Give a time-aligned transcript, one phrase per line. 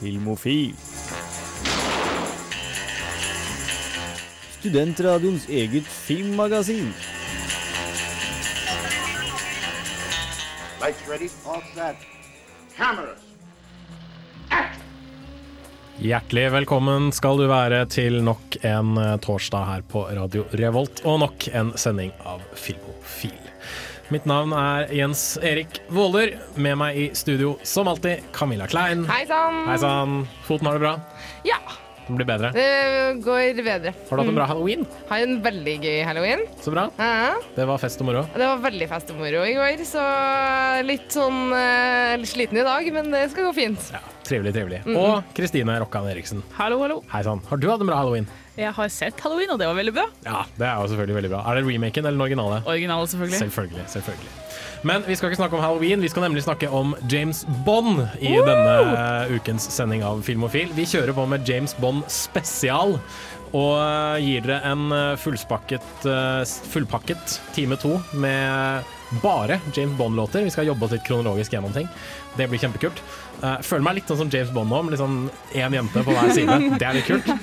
[0.00, 0.74] Filmofil.
[4.58, 6.92] Studentradioens eget filmmagasin.
[10.80, 11.28] Lights ready?
[11.46, 11.96] All set.
[12.76, 13.22] Cameras.
[15.96, 21.22] Hjertelig velkommen skal du være til nok en eh, torsdag her på Radio Revolt, og
[21.24, 23.55] nok en sending av Filmofil.
[24.14, 26.36] Mitt navn er Jens Erik Våler.
[26.54, 29.02] Med meg i studio som alltid Camilla Klein.
[29.10, 30.20] Hei sann.
[30.46, 30.92] Foten har det bra?
[31.48, 31.58] Ja,
[32.06, 32.52] Den blir bedre.
[32.54, 33.92] det går bedre.
[34.08, 34.84] Har du hatt en bra halloween?
[35.08, 36.44] Har en veldig gøy halloween.
[36.62, 36.84] Så bra.
[36.98, 38.22] Ja, Det var fest og moro.
[38.34, 40.04] det var veldig fest og moro i går, så
[40.86, 43.90] litt sånn eh, litt sliten i dag, men det skal gå fint.
[43.92, 44.80] Ja, Trivelig, trivelig.
[44.98, 46.42] Og Kristine Rokkan Eriksen.
[46.56, 47.02] Hallo, hallo.
[47.12, 47.42] Hei sann.
[47.46, 48.26] Har du hatt en bra halloween?
[48.56, 50.06] Jeg har sett Halloween, og det var veldig bra.
[50.24, 51.42] Ja, det er jo selvfølgelig veldig bra.
[51.44, 52.62] Er det remaken eller den originale?
[52.64, 53.40] Originale, selvfølgelig.
[53.42, 53.84] Selvfølgelig.
[53.92, 54.32] selvfølgelig.
[54.86, 58.36] Men vi skal ikke snakke om halloween, vi skal nemlig snakke om James Bond i
[58.46, 58.76] denne
[59.34, 60.70] ukens sending av Filmofil.
[60.76, 62.94] Vi kjører på med James Bond spesial.
[63.54, 70.44] Og eh, gir dere en eh, eh, fullpakket time to med bare James Bond-låter.
[70.46, 71.86] Vi skal jobbe oss litt kronologisk gjennom ting.
[72.36, 73.02] Det blir kjempekult.
[73.44, 75.16] Eh, føler meg litt sånn som James Bond nå, med liksom
[75.56, 76.56] én jente på hver side.
[76.80, 77.26] Det er litt kult.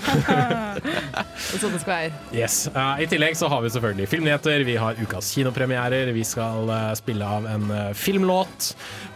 [1.43, 2.19] Sånn det skal være.
[2.33, 2.55] Yes.
[2.73, 6.93] Uh, I tillegg så har vi selvfølgelig filmnyheter, vi har ukas kinopremierer, vi skal uh,
[6.97, 8.71] spille av en filmlåt.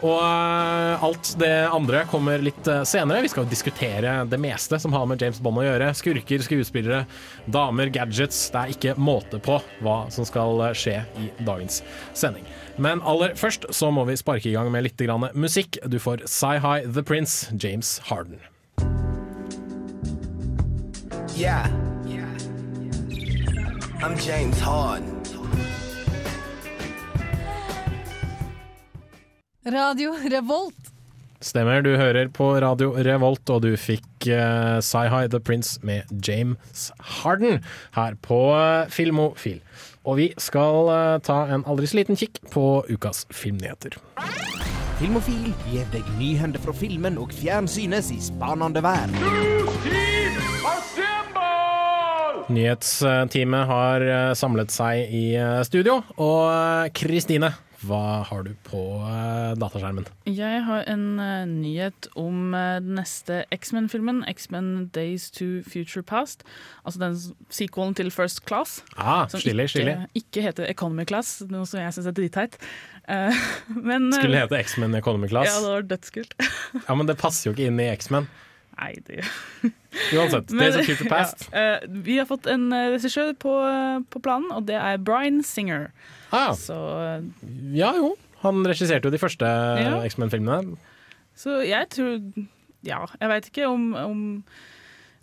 [0.06, 3.24] Og alt det andre kommer litt senere.
[3.26, 5.90] Vi skal diskutere det meste som har med James Bond å gjøre.
[5.98, 7.04] Skurker, skuespillere,
[7.50, 8.48] damer, gadgets.
[8.54, 11.82] Det er ikke måte på hva som skal skje i dagens
[12.14, 12.46] sending.
[12.78, 15.80] Men aller først så må vi sparke i gang med litt grann musikk.
[15.90, 18.38] Du får Sci-Hi The Prince, James Harden.
[21.38, 21.66] Yeah.
[23.98, 25.16] I'm James Harden.
[29.66, 30.94] Radio Revolt.
[31.42, 36.92] Stemmer, du hører på Radio Revolt, og du fikk uh, Sci-Hi The Prince med James
[37.00, 37.64] Harden
[37.98, 39.60] her på uh, Filmofil.
[40.08, 43.98] Og vi skal eh, ta en aldri så liten kikk på ukas filmnyheter.
[44.98, 49.20] Filmofil gir deg nyhender fra filmen og fjernsynets i spanende verden.
[52.48, 57.52] Nyhetsteamet har eh, samlet seg i eh, studio, og Kristine,
[57.86, 60.08] hva har du på eh, dataskjermen?
[60.26, 66.42] Jeg har en uh, nyhet om uh, den neste X-Men-filmen, X-Men Days to Future Past.
[66.86, 67.20] Altså den
[67.54, 68.82] sequelen til First Class.
[68.98, 72.58] Ah, Som stilig, ikke, ikke, ikke heter Economy Class, noe som jeg syns er dritteit.
[73.06, 73.30] Uh,
[73.92, 75.54] men Skulle hete X-Men Economy Class.
[75.54, 76.36] Ja, det var dødskult.
[76.88, 78.26] Ja, men det passer jo ikke inn i X-Men.
[78.78, 79.22] Nei, det
[80.18, 80.50] Uansett.
[80.50, 81.50] Men- Days of Future Past.
[81.54, 83.54] Ja, vi har fått en regissør på,
[84.10, 85.92] på planen, og det er Bryan Singer.
[86.32, 86.76] Ah, Så,
[87.74, 89.46] ja jo, han regisserte jo de første
[89.80, 90.02] Ja.
[90.08, 90.78] X-Men-filmene.
[91.36, 92.20] så jeg tror
[92.84, 94.22] Ja, jeg veit ikke om, om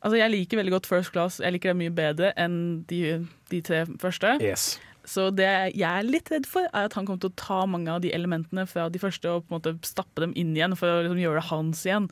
[0.05, 1.39] Altså, jeg liker veldig godt First Class.
[1.41, 4.35] Jeg liker det mye bedre enn de, de tre første.
[4.45, 4.79] Yes.
[5.09, 7.89] Så det jeg er litt redd for, er at han kommer til å ta mange
[7.89, 10.93] av de elementene fra de første og på en måte stappe dem inn igjen for
[10.93, 12.11] å liksom gjøre det hans igjen.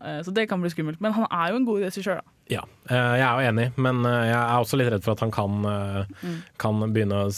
[0.00, 1.02] Eh, Så det kan bli skummelt.
[1.04, 2.33] Men han er jo en god regissør, da.
[2.52, 2.60] Ja,
[2.90, 5.32] eh, jeg er jo enig, men eh, jeg er også litt redd for at han
[5.32, 7.30] kan, eh, kan begynne å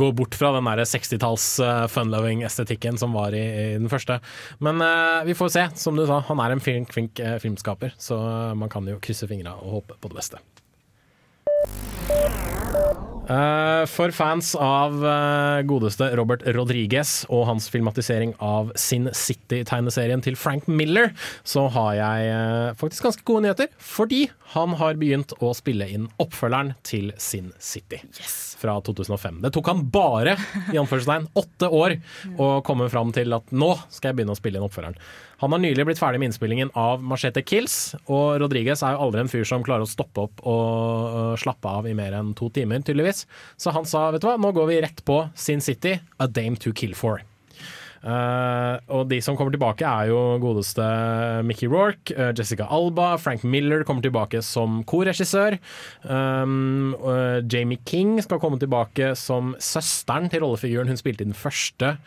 [0.00, 4.20] gå bort fra den der 60-talls eh, fun-loving-estetikken som var i, i den første.
[4.64, 4.80] Men
[5.28, 5.66] vi får se.
[5.76, 8.16] Som du sa, han er en flink, flink filmskaper, så
[8.56, 10.40] man kan jo krysse fingra og håpe på det beste.
[13.28, 20.38] Eh, for fans av eh, godeste Robert Rodriguez og hans filmatisering av Sin City-tegneserien til
[20.40, 21.12] Frank Miller,
[21.44, 23.68] så har jeg eh, faktisk ganske gode nyheter.
[23.76, 24.24] Fordi
[24.54, 28.56] han har begynt å spille inn oppfølgeren til Sin City yes.
[28.62, 29.42] fra 2005.
[29.44, 30.38] Det tok han bare
[30.72, 31.98] i anførselstegn, åtte år
[32.40, 34.96] å komme fram til at nå skal jeg begynne å spille inn oppfølgeren.
[35.38, 39.22] Han har nylig blitt ferdig med innspillingen av Machete Kills, og Rodriguez er jo aldri
[39.22, 42.82] en fyr som klarer å stoppe opp og slappe av i mer enn to timer,
[42.82, 43.17] tydeligvis.
[43.56, 46.60] Så han sa vet du hva, nå går vi rett på Sin City, A Dame
[46.60, 47.24] to Kill For.
[47.98, 50.84] Uh, og de som kommer tilbake er jo godeste
[51.46, 55.58] Mickey Rourke, uh, Jessica Alba, Frank Miller kommer tilbake som korregissør.
[56.06, 61.36] Um, uh, Jamie King skal komme tilbake som søsteren til rollefiguren hun spilte i den
[61.36, 61.98] første eh,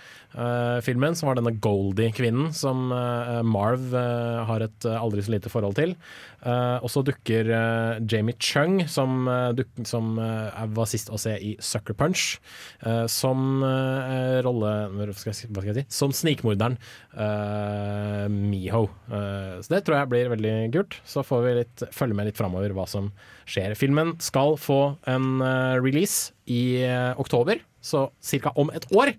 [0.85, 5.51] filmen, som var denne Goldie-kvinnen som eh, Marv eh, har et eh, aldri så lite
[5.51, 5.95] forhold til.
[6.41, 11.35] Eh, og så dukker eh, Jamie Chung, som, eh, som eh, var sist å se
[11.35, 12.37] i Sucker Punch,
[12.85, 14.71] eh, som eh, rolle
[15.19, 15.87] skal, si- hva skal jeg si?
[15.99, 16.79] Som snikmorderen
[17.15, 18.85] eh, Miho.
[19.11, 20.99] Eh, så det tror jeg blir veldig kult.
[21.07, 23.11] Så får vi litt, følge med litt framover hva som
[23.51, 23.75] skjer.
[23.79, 24.81] Filmen skal få
[25.11, 28.07] en eh, release i eh, oktober, så
[28.41, 28.51] ca.
[28.61, 29.13] om et år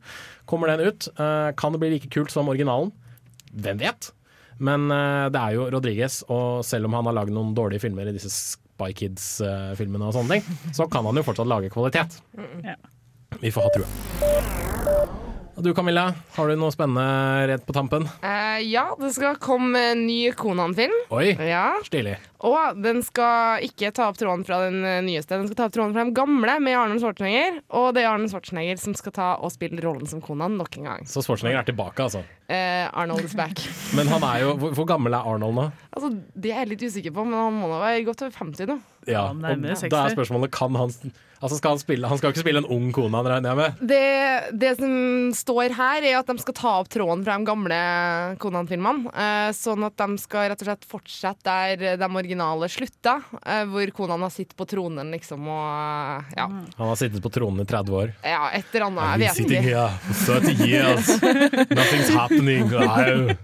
[0.48, 1.08] kommer den ut.
[1.16, 2.92] Eh, kan det bli like kult som originalen?
[3.52, 4.10] Hvem vet?
[4.62, 8.08] Men eh, det er jo Rodriguez, og selv om han har lagd noen dårlige filmer
[8.08, 12.20] i disse Spy Kids-filmene, og sånne ting, så kan han jo fortsatt lage kvalitet.
[12.64, 12.78] Ja.
[13.40, 15.01] Vi får ha trua.
[15.62, 17.02] Og du Camilla, har du noe spennende
[17.46, 18.02] rett på tampen?
[18.18, 20.96] Uh, ja, det skal komme en ny Konan-film.
[21.14, 21.76] Oi, Ja.
[21.86, 22.16] stilig.
[22.42, 25.76] Og den skal ikke ta opp tråden fra den eh, nyeste, den skal ta opp
[25.76, 27.60] tråden fra den gamle med Arnold Schwarzenegger.
[27.78, 30.88] Og det er Arnold Schwarzenegger som skal ta og spille rollen som Konan nok en
[30.90, 31.06] gang.
[31.06, 32.24] Så Schwarzenegger er tilbake, altså.
[32.50, 33.62] Uh, Arnold is back.
[33.96, 35.68] Men han er jo Hvor, hvor gammel er Arnold nå?
[35.94, 38.66] altså, det er jeg litt usikker på, men han må nå være godt over 50
[38.72, 38.80] nå.
[39.10, 40.92] Ja, og da er spørsmålet Kan han
[41.42, 43.80] Altså skal han spille Han skal ikke spille en ung kone, han regner jeg med?
[43.90, 44.92] Det, det som
[45.34, 47.78] står her, er at de skal ta opp tråden fra de gamle
[48.42, 49.10] Konan-filmene.
[49.10, 53.90] Eh, sånn at de skal rett og slett fortsette der de originale slutta, eh, hvor
[53.96, 56.46] Konan har sittet på tronen, liksom, og eh, ja.
[56.46, 58.14] Han har sittet på tronen i 30 år.
[58.22, 59.24] ja et eller annet.
[59.24, 59.64] Jeg vet ikke.
[59.66, 59.88] here
[60.22, 61.10] for 30 years.
[61.74, 62.70] Nothing's happening.
[62.70, 63.34] I'm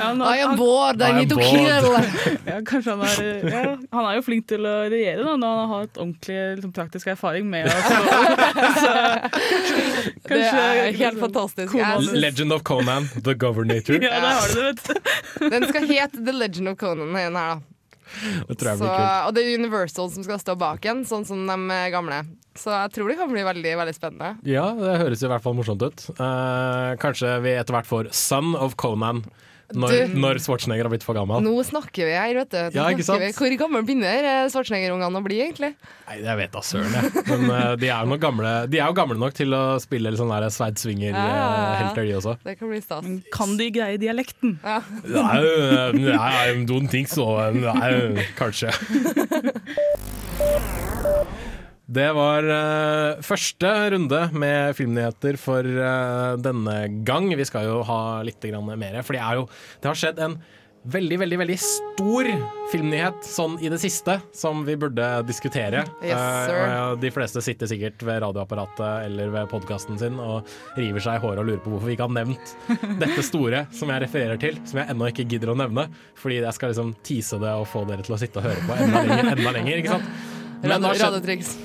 [0.00, 1.90] Ja, nå- I am bored, I I need to kill.
[2.50, 5.60] ja, kanskje han er ja, Han er jo flink til å regjere da, når han
[5.72, 7.74] har hatt ordentlig liksom, praktisk erfaring med å
[8.78, 8.94] så,
[10.28, 11.74] Det er helt fantastisk.
[11.74, 13.98] Jeg Konan- Legend of Conan, The Governator.
[14.02, 15.50] Ja, det har du det, vet du.
[15.56, 17.14] Den skal hete The Legend of Conan.
[17.16, 17.48] Her, da.
[18.50, 22.22] Det Så, og det er Universal som skal stå bak igjen, sånn som de gamle.
[22.58, 24.32] Så jeg tror det kan bli veldig veldig spennende.
[24.50, 26.02] Ja, det høres i hvert fall morsomt ut.
[26.16, 29.22] Eh, kanskje vi etter hvert får Son of Conan
[29.74, 31.42] når, når Schwarzenegger har blitt for gammel.
[31.44, 32.58] Nå snakker vi her, vet du.
[32.76, 33.22] Ja, ikke sant?
[33.22, 33.30] Vi.
[33.36, 35.70] Hvor gammel begynner eh, Schwarzenegger-ungene å bli, egentlig?
[36.08, 37.04] Nei, jeg vet da søren, jeg.
[37.28, 40.20] Men uh, de, er jo gamle, de er jo gamle nok til å spille litt
[40.20, 40.56] sånn der Ja, ja, ja.
[40.58, 42.32] Sveidsvinger-helter, de også.
[42.46, 43.04] Det kan bli stas.
[43.34, 44.50] Kan de greie dialekten?
[44.64, 44.80] Ja.
[45.06, 46.18] Nei, eh, I
[46.66, 47.24] don't think so.
[47.54, 47.90] Nei,
[48.38, 48.70] kanskje.
[51.90, 56.76] Det var uh, første runde med filmnyheter for uh, denne
[57.06, 57.26] gang.
[57.34, 59.48] Vi skal jo ha litt grann mer, for det, er jo,
[59.82, 60.38] det har skjedd en
[60.80, 62.28] veldig, veldig veldig stor
[62.70, 65.82] filmnyhet sånn i det siste som vi burde diskutere.
[65.98, 66.48] Yes.
[66.48, 70.48] Eh, de fleste sitter sikkert ved radioapparatet eller ved podkasten sin og
[70.78, 72.54] river seg i håret og lurer på hvorfor vi ikke har nevnt
[73.02, 76.56] dette store som jeg refererer til, som jeg ennå ikke gidder å nevne, fordi jeg
[76.56, 79.34] skal liksom tease det og få dere til å sitte og høre på enda lenger,
[79.36, 80.38] enda lenger ikke sant?
[80.68, 81.14] Men det skjedd-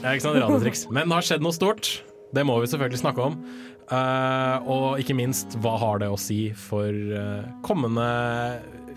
[0.04, 0.86] ja, ikke sant, radetriks.
[0.90, 1.90] Men det har skjedd noe stort.
[2.36, 3.38] Det må vi selvfølgelig snakke om.
[3.86, 8.08] Uh, og ikke minst, hva har det å si for uh, kommende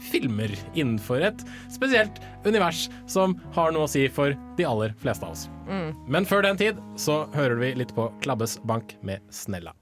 [0.08, 1.42] filmer innenfor et
[1.74, 5.48] spesielt univers som har noe å si for de aller fleste av oss.
[6.08, 9.74] Men før den tid så hører vi litt på Klabbes bank med Snella.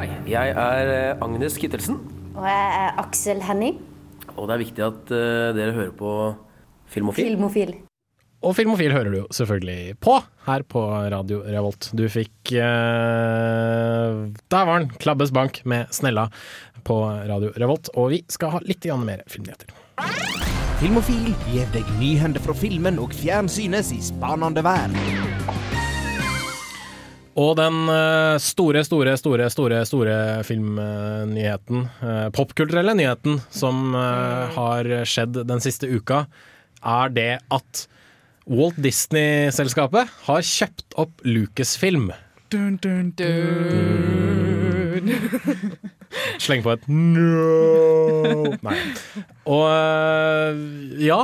[0.00, 1.98] Hei, jeg er eh, Agnes Kittelsen,
[2.32, 3.74] Og jeg er Aksel Henning,
[4.32, 6.12] og det er viktig at uh, dere hører på
[6.88, 7.34] Filmofil.
[7.34, 7.74] filmofil.
[8.40, 10.14] Og Filmofil hører du jo selvfølgelig på
[10.46, 11.90] her på Radio Revolt.
[11.92, 14.88] Du fikk uh, Der var den!
[15.04, 16.30] Klabbes bank med Snella
[16.80, 16.96] på
[17.28, 17.92] Radio Revolt.
[17.92, 19.68] Og vi skal ha litt mer filmnyheter.
[20.80, 24.96] Filmofil gir deg nyhender fra filmen og fjernsynets i spanende verden.
[27.38, 30.16] Og den eh, store, store, store, store store
[30.46, 36.24] filmnyheten, eh, popkulturelle nyheten, som eh, har skjedd den siste uka,
[36.80, 37.86] er det at
[38.50, 42.10] Walt Disney-selskapet har kjøpt opp Lucasfilm.
[42.50, 43.30] Dun, Dun, dun,
[46.42, 48.50] Sleng på et no.
[48.66, 48.76] Nei.
[49.50, 50.62] Og øh,
[51.04, 51.20] ja,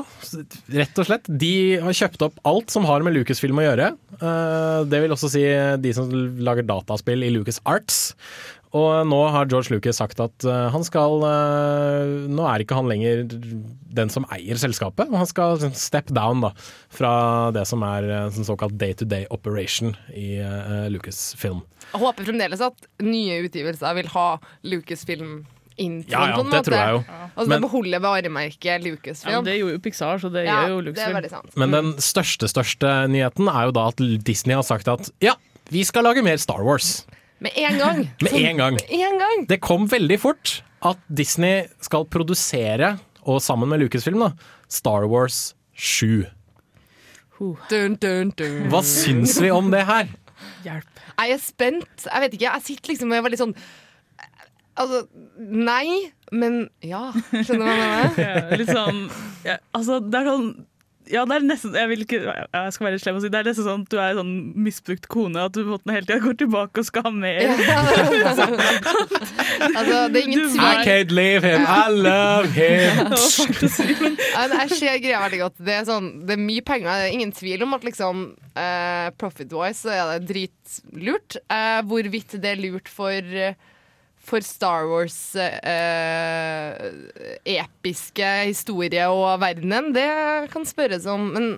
[0.76, 1.31] rett og slett.
[1.31, 3.90] De har kjøpt opp alt som har med Lucasfilm å gjøre.
[4.16, 5.45] Eh, det vil også si
[5.83, 6.12] de som
[6.47, 8.14] lager dataspill i Lucas Arts.
[8.76, 12.90] Og nå har George Lucas sagt at eh, han skal eh, Nå er ikke han
[12.90, 13.25] lenger
[13.97, 16.50] den som eier selskapet, han skal step down da,
[16.92, 17.12] fra
[17.56, 20.35] det som er eh, sånn såkalt day-to-day operation i
[20.92, 21.62] Lucasfilm.
[21.95, 24.26] Jeg håper fremdeles at nye utgivelser vil ha
[24.68, 25.38] Lucasfilm
[25.80, 27.00] inn Ja, ja, det tror jeg jo.
[27.37, 29.33] Altså Men- det beholder varemerket Ja, Lucasfilm.
[29.33, 31.30] Ja, det gjorde jo Pixar, så det Ja, gjør jo det er Lucasfilm.
[31.30, 31.56] sant.
[31.56, 35.35] Men den største, største nyheten er jo da at Disney har sagt at ja,
[35.71, 37.04] vi skal lage mer Star Wars.
[37.45, 37.99] Med en gang.
[38.25, 38.78] Med en gang.
[38.88, 39.45] En gang.
[39.49, 42.95] Det kom veldig fort at Disney skal produsere,
[43.26, 44.31] og sammen med Lucasfilm, da,
[44.73, 46.25] Star Wars 7.
[47.69, 48.62] Dun, dun, dun.
[48.73, 50.09] Hva syns vi om det her?
[50.64, 51.02] Hjelp.
[51.16, 52.07] Jeg er spent.
[52.07, 53.57] Jeg vet ikke, jeg sitter liksom og er veldig sånn
[54.76, 55.07] Altså,
[55.40, 57.07] nei, men ja.
[57.33, 58.16] Skjønner du hva jeg mener?
[58.26, 58.99] Ja, litt sånn
[59.47, 60.50] ja, Altså, det er sånn
[61.13, 63.49] Ja, det er nesten Jeg vil ikke Jeg skal være slem og si det er
[63.49, 64.33] nesten sånn at du er en sånn
[64.67, 67.43] misbrukt kone, at du på en måte hele tida går tilbake og skal ha mer.
[69.57, 70.61] Altså, det er ingen tvil.
[70.63, 73.13] I can't leave him, I love him.
[74.37, 75.57] Jeg ser greia veldig godt.
[75.67, 76.91] Det er, sånn, det er mye penger.
[76.91, 81.39] Det er ingen tvil om at liksom uh, profit-wise er det dritlurt.
[81.49, 83.33] Uh, hvorvidt det er lurt for
[84.26, 86.76] for Star Wars eh,
[87.56, 90.06] episke historie og verdenen, det
[90.52, 91.28] kan spørres om.
[91.37, 91.50] Men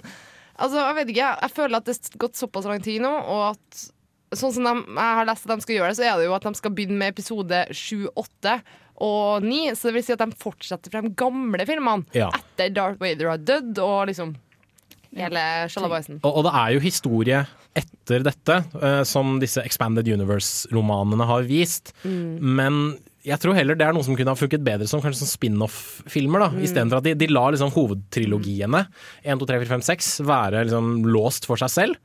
[0.59, 1.31] altså, jeg vet ikke.
[1.47, 3.87] Jeg føler at det har gått såpass lang tid nå, og at
[4.37, 6.37] sånn som de, jeg har lest at de skal gjøre det, så er det jo
[6.37, 8.59] at de skal begynne med episode 7, 8
[9.07, 9.63] og 9.
[9.79, 12.29] Så det vil si at de fortsetter de gamle filmene Ja.
[12.37, 14.35] etter Darth Vader har dødd, og liksom
[15.17, 16.21] hele sjalabaisen.
[16.23, 17.43] Og, og det er jo historie
[17.79, 21.95] etter dette, uh, som disse Expanded Universe-romanene har vist.
[22.05, 25.31] Men jeg tror heller det er noe som kunne ha funket bedre som kanskje sånn
[25.31, 26.45] spin-off-filmer.
[26.45, 28.85] da, Istedenfor at de, de lar liksom hovedtrilogiene
[29.25, 31.99] 1, 2, 3, 4, 5, 6 være liksom låst for seg selv.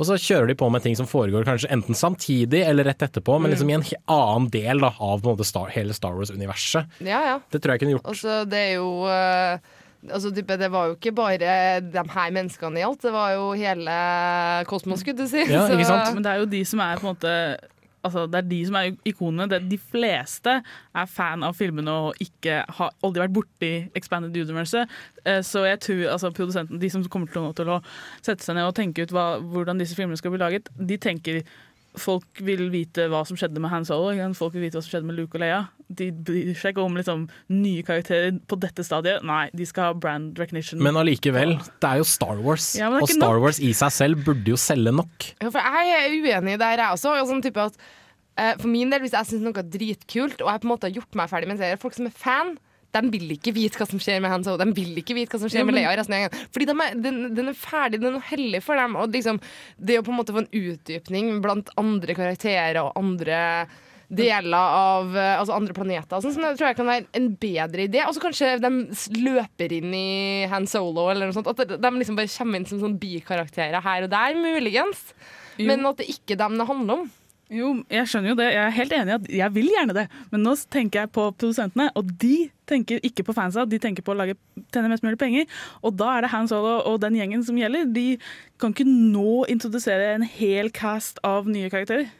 [0.00, 3.36] Og så kjører de på med ting som foregår kanskje enten samtidig eller rett etterpå,
[3.42, 7.02] men liksom i en annen del da, av på en måte Star, hele Star Wars-universet.
[7.04, 7.36] Ja, ja.
[7.50, 8.10] Det tror jeg kunne gjort.
[8.14, 11.36] Også, det er jo eh, Altså, type, det var jo ikke bare
[11.84, 13.96] de her menneskene i alt, det var jo hele
[14.70, 15.42] kosmos, skulle du si.
[15.44, 16.14] Ja, ikke Så- sant?
[16.14, 17.56] Men det er jo de som er på en måte
[18.02, 19.46] Altså, det er de som er ikonene.
[19.50, 20.62] Det, de fleste
[20.96, 24.86] er fan av filmene og ikke har aldri vært borti Expanded Universe.
[25.26, 27.82] Eh, Så jeg tror altså, produsenten, de som kommer til å, til å
[28.22, 31.42] sette seg ned og tenke ut hva, hvordan disse filmene skal bli laget, de tenker
[31.98, 35.08] Folk vil vite hva som skjedde med Han Solo, folk vil vite hva som skjedde
[35.08, 35.64] med Luke og Leia.
[35.90, 39.24] De bryr seg ikke om liksom, nye karakterer på dette stadiet.
[39.26, 40.78] Nei, de skal ha brand recognition.
[40.82, 42.70] Men allikevel, det er jo Star Wars.
[42.78, 43.42] Ja, det og Star nok.
[43.48, 45.32] Wars i seg selv burde jo selge nok.
[45.40, 47.16] Ja, for jeg er uenig der, jeg også.
[47.18, 47.82] Og sånn type at,
[48.38, 50.86] uh, for min del, hvis jeg syns noe er dritkult, og jeg på en måte
[50.86, 52.54] har gjort meg ferdig med en serie, folk som er fan
[52.92, 54.58] de vil ikke vite hva som skjer med Han Solo.
[54.64, 55.90] De vil ikke vite hva som skjer Ja, med men- Leia.
[55.92, 58.76] Lea resten av gjengen Fordi de er, den, den er ferdig, den er hellig for
[58.76, 58.96] dem.
[58.96, 59.40] Og liksom,
[59.78, 63.66] det å på en måte få en utdypning blant andre karakterer og andre
[64.10, 66.18] deler av altså andre planeter.
[66.18, 68.00] Sånn, sånn, det tror jeg kan være en bedre idé.
[68.08, 68.70] Og så kanskje de
[69.22, 71.46] løper inn i Han Solo, eller noe sånt.
[71.46, 75.12] At de liksom bare kommer inn som sånn bikarakterer her og der, muligens.
[75.60, 77.10] Men at det ikke er dem det handler om.
[77.50, 78.46] Jo, jeg skjønner jo det.
[78.54, 80.04] Jeg er helt enig i at jeg vil gjerne det.
[80.30, 83.64] Men nå tenker jeg på produsentene, og de tenker ikke på fansa.
[83.66, 84.36] De tenker på å lage,
[84.70, 85.48] tjene mest mulig penger.
[85.82, 87.90] Og da er det Han Solo og den gjengen som gjelder.
[87.90, 88.06] De
[88.62, 92.12] kan ikke nå introdusere en hel cast av nye karakterer.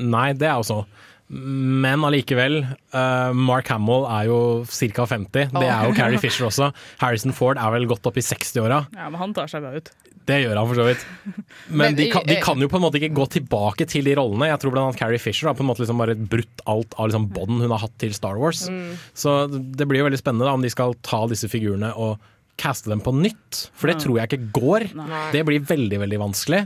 [0.00, 0.80] Nei, det er jo så.
[1.28, 2.62] Men allikevel,
[2.94, 5.06] uh, Mark Hamill er jo ca.
[5.12, 5.52] 50.
[5.52, 6.72] Det er jo Carrie Fisher også.
[7.04, 8.84] Harrison Ford er vel godt opp i 60-åra.
[8.96, 9.92] Ja, Men han tar seg bra ut.
[10.24, 11.06] Det gjør han for så vidt.
[11.68, 14.48] Men de kan, de kan jo på en måte ikke gå tilbake til de rollene.
[14.48, 17.10] Jeg tror blant annet Carrie Fisher har på en måte liksom bare brutt alt av
[17.10, 18.64] liksom bånd hun har hatt til Star Wars.
[19.12, 22.16] Så det blir jo veldig spennende da om de skal ta disse figurene og
[22.60, 23.66] caste dem på nytt.
[23.74, 24.86] For det tror jeg ikke går.
[24.96, 25.24] Nei.
[25.34, 26.64] Det blir veldig, veldig vanskelig.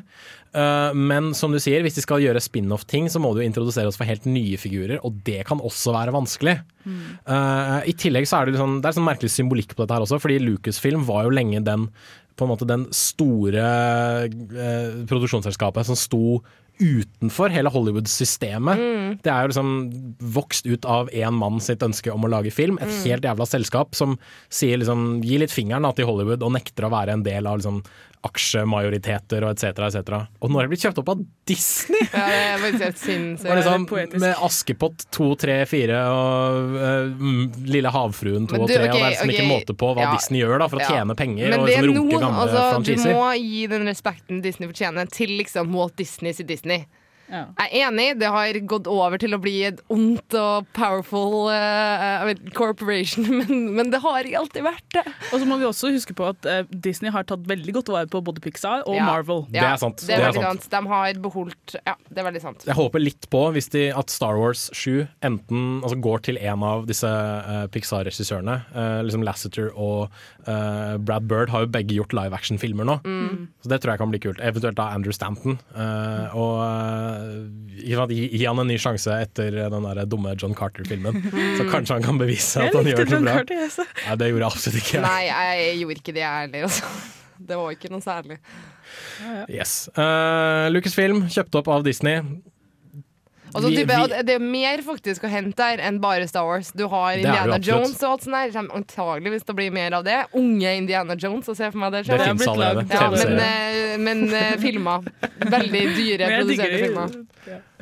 [0.48, 3.98] Uh, men som du sier, hvis de skal gjøre spin-off-ting, så må jo introdusere oss
[4.00, 6.56] for helt nye figurer, og det kan også være vanskelig.
[6.88, 10.06] Uh, I tillegg så er det, liksom, det er sånn merkelig symbolikk på dette her
[10.06, 11.88] også, fordi Lucasfilm var jo lenge den
[12.38, 16.38] på en måte den store eh, produksjonsselskapet som sto
[16.78, 18.80] utenfor hele Hollywood-systemet.
[19.24, 19.70] Det er jo liksom
[20.34, 22.78] vokst ut av én mann sitt ønske om å lage film.
[22.82, 24.14] Et helt jævla selskap som
[24.46, 27.58] sier liksom gi litt fingeren da, til Hollywood og nekter å være en del av
[27.58, 27.82] liksom
[28.26, 29.80] aksjemajoriteter og etc.
[29.86, 30.14] etc.
[30.42, 32.02] Og nå har det blitt kjøpt opp av Disney!
[32.08, 33.50] Ja, det er faktisk helt sinnssykt.
[33.58, 34.20] Liksom, poetisk.
[34.24, 36.76] med Askepott 2, 3, 4 og
[37.22, 38.80] mm, Lille havfruen 2 du, og du, 3.
[38.82, 40.88] og det er liksom ikke ok, måte på hva ja, Disney gjør da for å
[40.88, 45.36] tjene penger og liksom runke gamle altså, du må gi den respekten Disney fortjener til
[45.38, 46.86] liksom Walt Disney sitt Disney.
[47.28, 47.44] Ja.
[47.60, 52.24] Jeg er enig, det har gått over til å bli et ondt og powerful uh,
[52.28, 55.04] vet, corporation, men, men det har ikke alltid vært det.
[55.32, 58.08] Og så må vi også huske på at uh, Disney har tatt veldig godt vare
[58.10, 59.04] på både Pixar og Ja.
[59.08, 59.44] Marvel.
[59.52, 60.64] Det er sant, Det er det er veldig sant.
[60.66, 60.72] sant.
[60.72, 62.64] De har beholdt Ja, det er veldig sant.
[62.68, 66.64] Jeg håper litt på hvis de, at Star Wars 7 enten altså, går til en
[66.66, 68.56] av disse uh, Pixar-regissørene.
[68.74, 70.08] eh, liksom Lasseter og
[70.48, 72.96] eh, Brad Bird har jo begge gjort live action-filmer nå.
[73.62, 74.40] Så det tror jeg kan bli kult.
[74.44, 75.58] Eventuelt da Andrew Stanton.
[75.74, 77.44] Uh, og uh,
[77.78, 81.22] gi, gi, han en ny sjanse etter den der dumme John Carter-filmen.
[81.58, 83.38] Så kanskje han kan bevise at han gjør det John bra.
[83.40, 83.78] Carter, yes.
[84.04, 85.04] Nei, det gjorde jeg absolutt ikke.
[85.06, 86.68] Nei, jeg gjorde ikke det, jeg heller.
[86.68, 86.92] Altså.
[87.48, 88.38] Det var ikke noe særlig.
[89.52, 89.74] Yes.
[89.94, 92.22] Uh, Lucasfilm kjøpt opp av Disney.
[93.54, 96.70] Altså, Vi- type, vi- det er mer faktisk å hente der enn bare Star Wars.
[96.72, 97.66] Du har Det det Indiana absolutt.
[97.66, 98.46] Jones og alt sånt der.
[98.46, 100.18] Det kommer antageligvis til å bli mer av det.
[100.34, 102.18] Unge Indiana Jones, og se for meg det Det selv.
[102.20, 102.86] har fins allerede.
[102.90, 105.00] Ja, men, eh, men eh, filmer.
[105.38, 106.82] Veldig dyre produserte det.
[106.88, 107.26] filmer.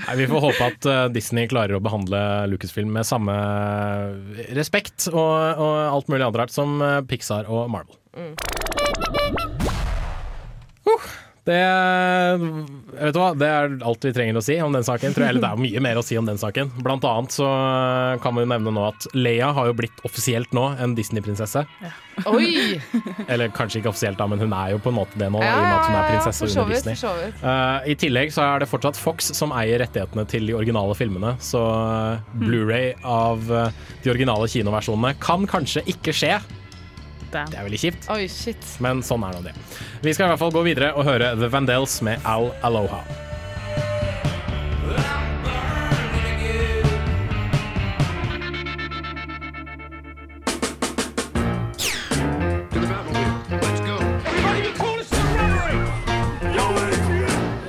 [0.07, 3.33] Nei, Vi får håpe at eh, Disney klarer å behandle Lucasfilm med samme
[4.55, 7.97] respekt og, og alt mulig annet rart som Pixar og Marvel.
[11.47, 11.57] Det,
[12.99, 13.29] vet du hva?
[13.39, 15.15] det er alt vi trenger å si om den saken.
[15.15, 16.73] Tror jeg, eller det er mye mer å si om den saken.
[16.83, 17.47] Blant annet så
[18.25, 21.63] kan vi jo nevne nå at Leia har jo blitt offisielt nå en Disney-prinsesse.
[22.33, 22.81] Oi!
[23.31, 25.43] Eller kanskje ikke offisielt, da, men hun er jo på en måte det nå.
[25.45, 27.33] Ja, i og med at hun er prinsesse under Disney.
[27.53, 31.37] Eh, I tillegg så er det fortsatt Fox som eier rettighetene til de originale filmene.
[31.45, 32.43] Så eh, Hmm.
[32.47, 33.71] Blu-ray av eh,
[34.05, 36.35] de originale kinoversjonene kan kanskje ikke skje.
[37.37, 37.51] Damn.
[37.53, 38.07] Det er veldig kjipt.
[38.15, 38.69] Oi, shit.
[38.81, 39.53] Men sånn er nå det.
[40.01, 43.03] Vi skal i hvert fall gå videre og høre The Vandels med Al Aloha.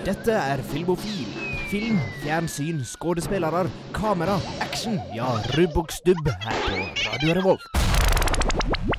[0.08, 1.28] Dette er Filmofil.
[1.68, 4.96] Film, fjernsyn, skuespillere, kamera, action.
[5.12, 8.97] Ja, rubb og stubb her på Radio Revolt.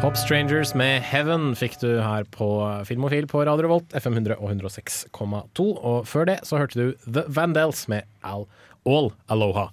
[0.00, 2.46] Pop Strangers med Heaven fikk du her på
[2.88, 5.66] Filmofil på Radio Revolt, FM 100 og 106,2.
[5.76, 8.46] Og før det så hørte du The Vandals med Al
[8.88, 9.66] All Aloha.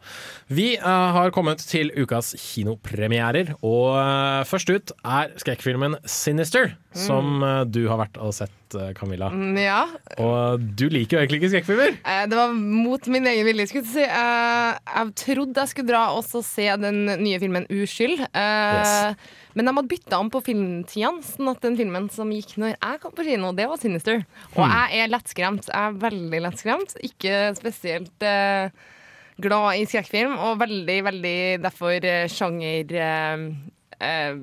[0.52, 0.84] Vi uh,
[1.16, 7.86] har kommet til ukas kinopremierer, og uh, først ut er skrekkfilmen Sinister, som uh, du
[7.88, 8.52] har vært og sett,
[9.00, 9.30] Camilla.
[9.32, 9.86] Mm, Ja.
[10.20, 11.94] Og du liker jo egentlig ikke skrekkfilmer.
[12.28, 13.70] Det var mot min egen vilje.
[13.72, 14.04] Skulle jeg si.
[14.04, 18.26] Jeg trodde jeg skulle dra og se den nye filmen Uskyld.
[18.28, 19.16] Yes.
[19.58, 23.02] Men de hadde bytta om på filmtidene, sånn at den filmen som gikk når jeg
[23.02, 24.22] kom på kino, det var Sinister.
[24.54, 24.76] Og Hmm.
[24.92, 25.66] jeg er lettskremt.
[25.72, 26.94] Jeg er veldig lettskremt.
[27.02, 28.70] Ikke spesielt eh,
[29.42, 33.46] glad i skrekkfilm, og veldig, veldig derfor eh, sjanger eh,
[34.00, 34.40] eh,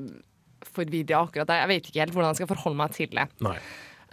[0.75, 1.63] forvirra akkurat der.
[1.63, 3.29] Jeg vet ikke helt hvordan jeg skal forholde meg til det.
[3.47, 3.59] Nei.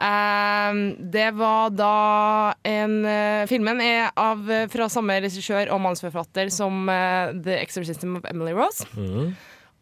[0.01, 0.79] Um,
[1.13, 4.39] det var da en uh, Filmen er av,
[4.73, 8.87] fra samme regissør og manusforfatter som uh, The Exorcism of Emily Rose.
[8.97, 9.35] Mm.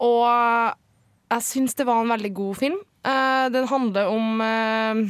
[0.03, 0.75] Og
[1.29, 2.77] jeg syns det var en veldig god film.
[3.05, 5.09] Eh, den handler om eh,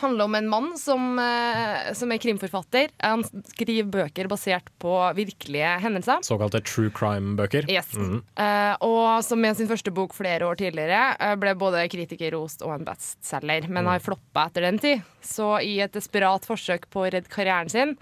[0.00, 2.88] handler om en mann som, eh, som er krimforfatter.
[2.98, 6.22] Han skriver bøker basert på virkelige hendelser.
[6.26, 7.68] Såkalte true crime-bøker.
[7.70, 7.92] Yes.
[7.94, 8.22] Mhm.
[8.36, 12.84] Eh, og som med sin første bok flere år tidligere ble både kritikerrost og en
[12.84, 15.02] bestselger, men har floppa etter den tid.
[15.22, 17.96] Så i et desperat forsøk på å redde karrieren sin,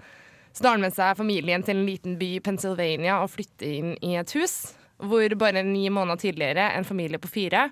[0.53, 3.97] så tar han med seg familien til en liten by i Pennsylvania og flytter inn
[4.01, 4.73] i et hus
[5.09, 7.67] hvor bare ni måneder tidligere en familie på fire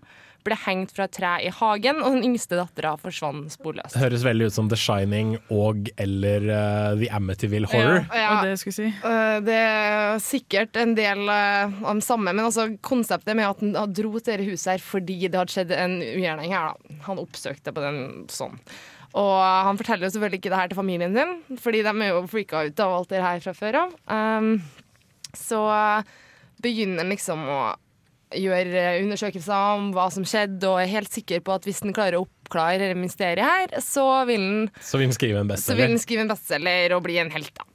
[0.46, 3.98] ble hengt fra et tre i hagen, og den yngste dattera forsvant sporløst.
[4.02, 8.08] Høres veldig ut som The Shining og eller uh, The Amityville Horror.
[8.10, 8.24] Ja.
[8.24, 8.38] ja.
[8.50, 8.88] det si.
[9.04, 13.62] uh, Det er sikkert en del uh, av den samme, men altså konseptet med at
[13.62, 16.74] han dro til dette huset her fordi det hadde skjedd en ugjerning her.
[16.74, 16.98] da.
[17.10, 18.02] Han oppsøkte på den
[18.34, 18.58] sånn.
[19.20, 22.22] Og han forteller jo selvfølgelig ikke det her til familien sin, fordi de er jo
[22.32, 23.96] freaka ut av alt det her fra før av.
[24.08, 24.54] Um,
[25.36, 25.60] så
[26.64, 27.62] begynner liksom å
[28.32, 32.20] gjøre undersøkelser om hva som skjedde, og er helt sikker på at hvis den klarer
[32.20, 36.56] å oppklare mysteriet her, så vil den Så vil den skrive en bestselger.
[36.64, 37.68] bestselger og bli en helt, da.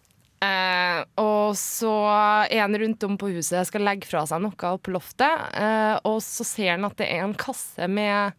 [0.47, 1.93] Eh, og så
[2.45, 5.97] er han rundt om på huset skal legge fra seg noe opp på loftet, eh,
[6.05, 8.37] og så ser han at det er en kasse med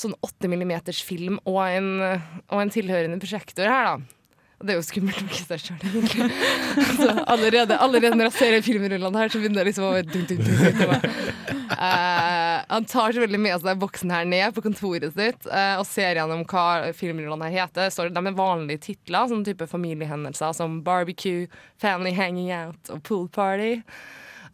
[0.00, 0.72] sånn 8 mm
[1.06, 1.90] film og en,
[2.50, 4.23] og en tilhørende prosjektor her, da.
[4.60, 6.28] Og det er jo skummelt nok i seg sjøl, egentlig.
[7.00, 10.30] Så allerede, allerede når jeg ser de filmrullene her, så begynner det liksom å dunk,
[10.30, 11.08] dunk, dunk.
[11.74, 15.86] Eh, Han tar selvfølgelig med seg voksen boksen her ned på kontoret sitt uh, og
[15.86, 17.90] ser gjennom hva filmrullene her heter.
[17.90, 23.28] Så de er vanlige titler, sånn type familiehendelser som barbecue, family hanging out og pool
[23.28, 23.82] party.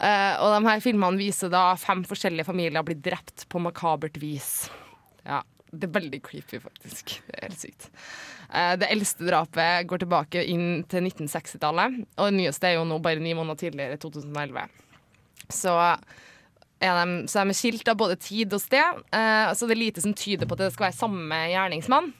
[0.00, 4.70] Uh, og de her filmene viser da fem forskjellige familier blir drept på makabert vis.
[5.26, 7.18] Ja, det er veldig creepy, faktisk.
[7.26, 7.90] Det er helt sykt.
[8.52, 12.98] Eh, Det eldste drapet går tilbake inn til 1960-tallet, og det nyeste er jo nå
[13.02, 14.66] bare ni måneder tidligere, 2011.
[15.50, 15.74] Så
[16.80, 19.84] er de, så er de skilt av både tid og sted, eh, så det er
[19.84, 22.12] lite som tyder på at det skal være samme gjerningsmann.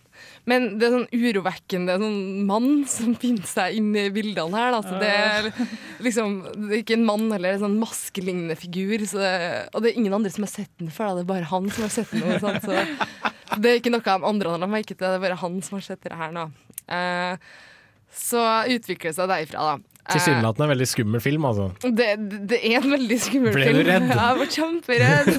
[0.45, 4.75] Men det er sånn urovekkende sånn mann som finner seg inni bildene her.
[4.75, 4.81] Da.
[4.85, 5.49] Så det, er
[6.05, 6.35] liksom,
[6.67, 9.01] det er ikke en mann eller en sånn maskelignende figur.
[9.09, 9.31] Så det,
[9.73, 11.15] og det er ingen andre som har sett den før.
[11.15, 11.21] Da.
[11.21, 12.27] Det er bare han som har sett den.
[12.27, 15.07] og sånn, så det er ikke noe de andre har merket til.
[15.07, 16.47] Det er bare han som har sett det her nå.
[16.91, 17.55] Eh,
[18.11, 19.91] så utvikler det seg derifra, da.
[20.01, 21.69] Eh, Tilsynelatende en veldig skummel film, altså.
[21.85, 22.09] det,
[22.51, 23.79] det er en veldig skummel film.
[23.79, 24.09] Ble du redd?
[24.11, 25.33] Jeg var kjemperedd.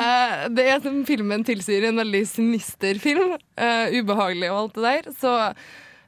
[0.00, 3.34] Eh, det er som filmen tilsier, en veldig sinister film.
[3.58, 5.08] Uh, ubehagelig og alt det der.
[5.18, 5.32] Så,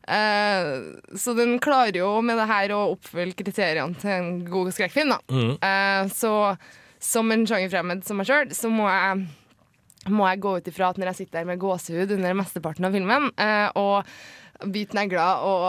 [0.07, 5.13] uh, så den klarer jo med det her å oppfylle kriteriene til en god skrekkfilm.
[5.13, 5.21] Da.
[5.29, 6.09] Mm.
[6.15, 6.33] Så
[7.03, 9.27] som en sjangerfremmed som meg sjøl, så må jeg
[10.11, 12.97] må jeg gå ut ifra at når jeg sitter her med gåsehud under mesteparten av
[12.97, 15.69] filmen eh, og biter negler og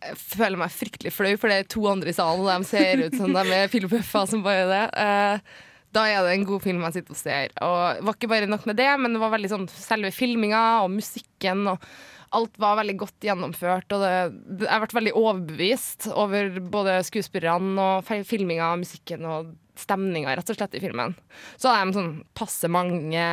[0.00, 3.02] jeg føler meg fryktelig flau, for det er to andre i salen, og de ser
[3.04, 4.84] ut som de er filopuffer som bare det.
[4.96, 5.58] Eh,
[5.92, 7.52] da er det en god film jeg sitter og ser.
[7.66, 10.62] Og det var ikke bare nok med det, men det var veldig sånn selve filminga
[10.86, 11.84] og musikken og
[12.38, 13.90] alt var veldig godt gjennomført.
[13.96, 14.12] Og det,
[14.64, 20.58] jeg ble veldig overbevist over både skuespillerne og filminga og musikken og stemninga rett og
[20.58, 21.14] slett i filmen.
[21.60, 23.24] Så hadde de sånn passe mange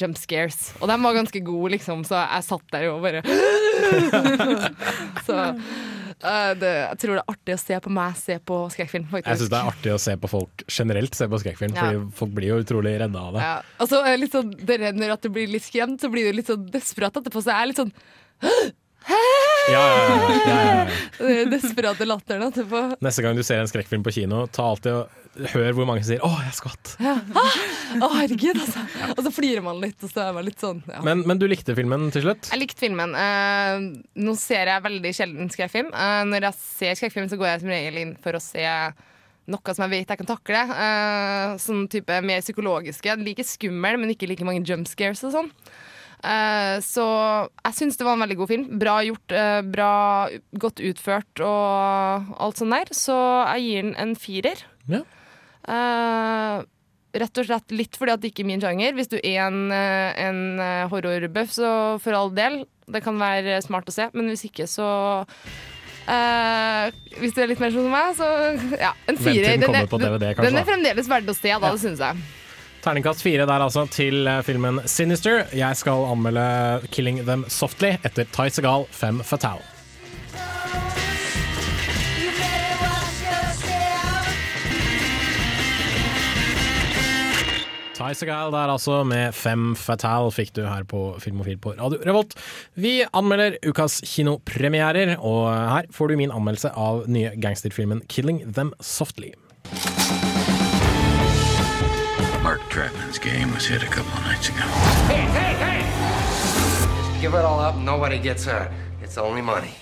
[0.00, 3.22] jump scares, og de var ganske gode, liksom, så jeg satt der og bare
[5.26, 9.06] Så uh, det, jeg tror det er artig å se på meg se på skrekkfilm,
[9.10, 9.30] faktisk.
[9.30, 11.86] Jeg syns det er artig å se på folk generelt se på skrekkfilm, Ja.
[11.88, 13.46] fordi folk blir jo utrolig redde av det.
[13.46, 13.56] Ja.
[13.82, 16.50] Og så litt sånn, det renner at du blir litt skremt, så blir du litt
[16.50, 17.42] sånn desperat etterpå.
[17.42, 17.94] Så jeg er litt sånn
[18.42, 19.18] Ja,
[19.70, 21.26] ja, ja, ja, ja, ja.
[21.26, 22.84] den desperate latteren etterpå.
[23.04, 25.20] Neste gang du ser en skrekkfilm på kino, ta alltid og
[25.52, 26.90] hør hvor mange som sier 'Å, jeg skvatt'.
[27.00, 27.14] Ja.
[27.38, 27.54] Ah,
[28.04, 28.82] Å, herregud, altså.
[29.14, 31.00] Og så flirer man litt, og så er man litt sånn ja.
[31.04, 32.50] Men, men du likte filmen til slutt?
[32.52, 33.14] Jeg likte filmen.
[33.16, 35.88] Uh, nå ser jeg veldig sjelden skrekkfilm.
[35.94, 38.66] Uh, når jeg ser skrekkfilm, så går jeg som regel inn for å se
[39.52, 40.66] noe som jeg vet jeg kan takle.
[40.72, 43.16] Uh, sånn type mer psykologiske.
[43.22, 45.50] Like skummel, men ikke like mange jump scares og sånn.
[46.22, 47.04] Eh, så
[47.50, 48.66] jeg syns det var en veldig god film.
[48.78, 49.94] Bra gjort, eh, bra,
[50.64, 52.92] godt utført og alt sånt der.
[52.94, 53.16] Så
[53.56, 54.62] jeg gir den en firer.
[54.90, 55.02] Ja.
[55.62, 56.64] Uh,
[57.14, 58.96] rett og slett litt fordi at det ikke er min sjanger.
[58.98, 60.40] Hvis du er en, en
[60.90, 61.70] horrorbøff, horrorbuff, så
[62.02, 62.64] for all del.
[62.92, 64.86] Det kan være smart å se, men hvis ikke, så
[66.10, 66.86] uh,
[67.22, 68.28] Hvis du er litt mer sånn som meg, så
[68.74, 69.54] ja, en firer.
[69.54, 72.41] den den, den er fremdeles verdt å se, da, det syns jeg.
[72.82, 75.44] Terningkast fire der altså til eh, filmen Sinister.
[75.54, 79.62] Jeg skal anmelde 'Killing Them Softly' etter Ty Segal, Fem Fatale.
[87.94, 92.34] Ty Segal der altså med Fem Fatale fikk du her på Filmofil på Radio Revolt.
[92.74, 98.74] Vi anmelder ukas kinopremierer, og her får du min anmeldelse av nye gangsterfilmen 'Killing Them
[98.82, 99.38] Softly'.
[102.52, 104.66] Mark Trapman's game was hit a couple of nights ago.
[105.08, 107.20] Hey, hey, hey!
[107.22, 108.70] Give it all up, nobody gets hurt.
[109.02, 109.72] It's only money.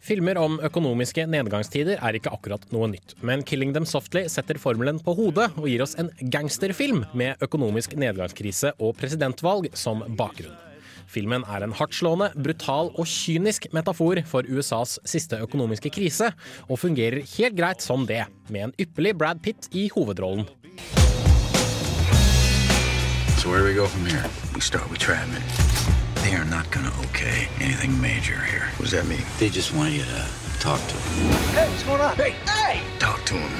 [0.00, 4.98] Filmer om økonomiske nedgangstider er ikke akkurat noe nytt, men 'Killing Them Softly' setter formelen
[4.98, 10.67] på hodet og gir oss en gangsterfilm med økonomisk nedgangskrise og presidentvalg som bakgrunn.
[11.08, 16.30] Filmen er en hardtslående, brutal og kynisk metafor for USAs siste økonomiske krise,
[16.68, 20.44] og fungerer helt greit som det, med en ypperlig Brad Pitt i hovedrollen.
[23.38, 24.24] So where do we go from here?
[24.54, 25.42] We start with Trapman.
[26.24, 26.66] They are not
[27.06, 28.66] okay anything major here.
[28.76, 29.24] What does that mean?
[29.38, 30.20] They just want you to
[30.60, 31.32] talk to them.
[31.56, 32.16] Hey, what's going on?
[32.16, 32.82] Hey, hey!
[32.98, 33.50] Talk to them.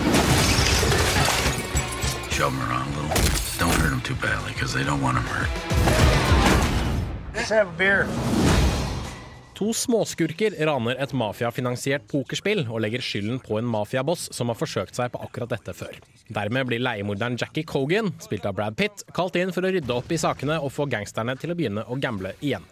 [2.30, 3.16] Shove them around a little.
[3.58, 6.37] Don't hurt them too badly, because they don't want them hurt.
[9.58, 14.98] To småskurker raner et mafiafinansiert pokerspill og legger skylden på en mafiaboss som har forsøkt
[14.98, 15.96] seg på akkurat dette før.
[16.34, 20.10] Dermed blir leiemorderen Jackie Cogan, spilt av Brad Pitt, kalt inn for å rydde opp
[20.14, 22.66] i sakene og få gangsterne til å begynne å gamble igjen.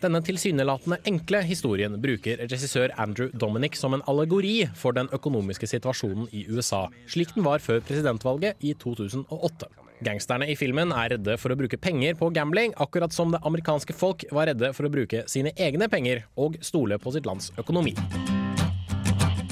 [0.00, 6.30] Denne tilsynelatende enkle historien bruker regissør Andrew Dominic som en allegori for den økonomiske situasjonen
[6.32, 9.68] i USA, slik den var før presidentvalget i 2008.
[10.00, 13.92] Gangsterne i filmen er redde for å bruke penger på gambling, akkurat som det amerikanske
[13.92, 17.92] folk var redde for å bruke sine egne penger og stole på sitt lands økonomi.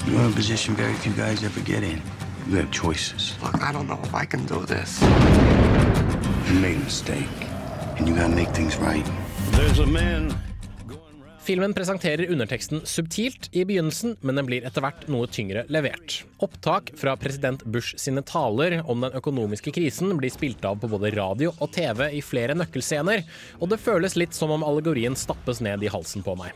[0.07, 2.01] You're in a position very few guys ever get in.
[2.49, 3.35] You have choices.
[3.43, 4.99] Look, I don't know if I can do this.
[6.49, 7.29] You made a mistake,
[7.97, 9.05] and you gotta make things right.
[9.51, 10.33] There's a man
[11.49, 16.19] Filmen presenterer underteksten subtilt i begynnelsen, men den blir etter hvert noe tyngre levert.
[16.45, 21.09] Opptak fra president Bush sine taler om den økonomiske krisen blir spilt av på både
[21.15, 23.23] radio og TV i flere nøkkelscener,
[23.57, 26.53] og det føles litt som om allegorien stappes ned i halsen på meg.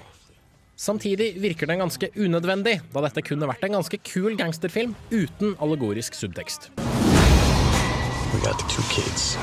[0.78, 6.14] Samtidig virker den ganske unødvendig, da dette kunne vært en ganske kul gangsterfilm uten allegorisk
[6.22, 6.70] subtekst.
[8.30, 9.34] We got the two kids.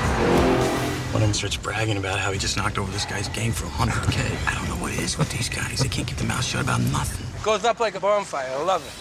[1.12, 3.66] One of them starts bragging about how he just knocked over this guy's game for
[3.66, 4.20] 100K.
[4.46, 5.81] I don't know what it is with these guys.
[5.81, 7.27] They can't keep their mouth shut about nothing.
[7.42, 8.46] Goes up like a bonfire.
[8.46, 8.94] I love it.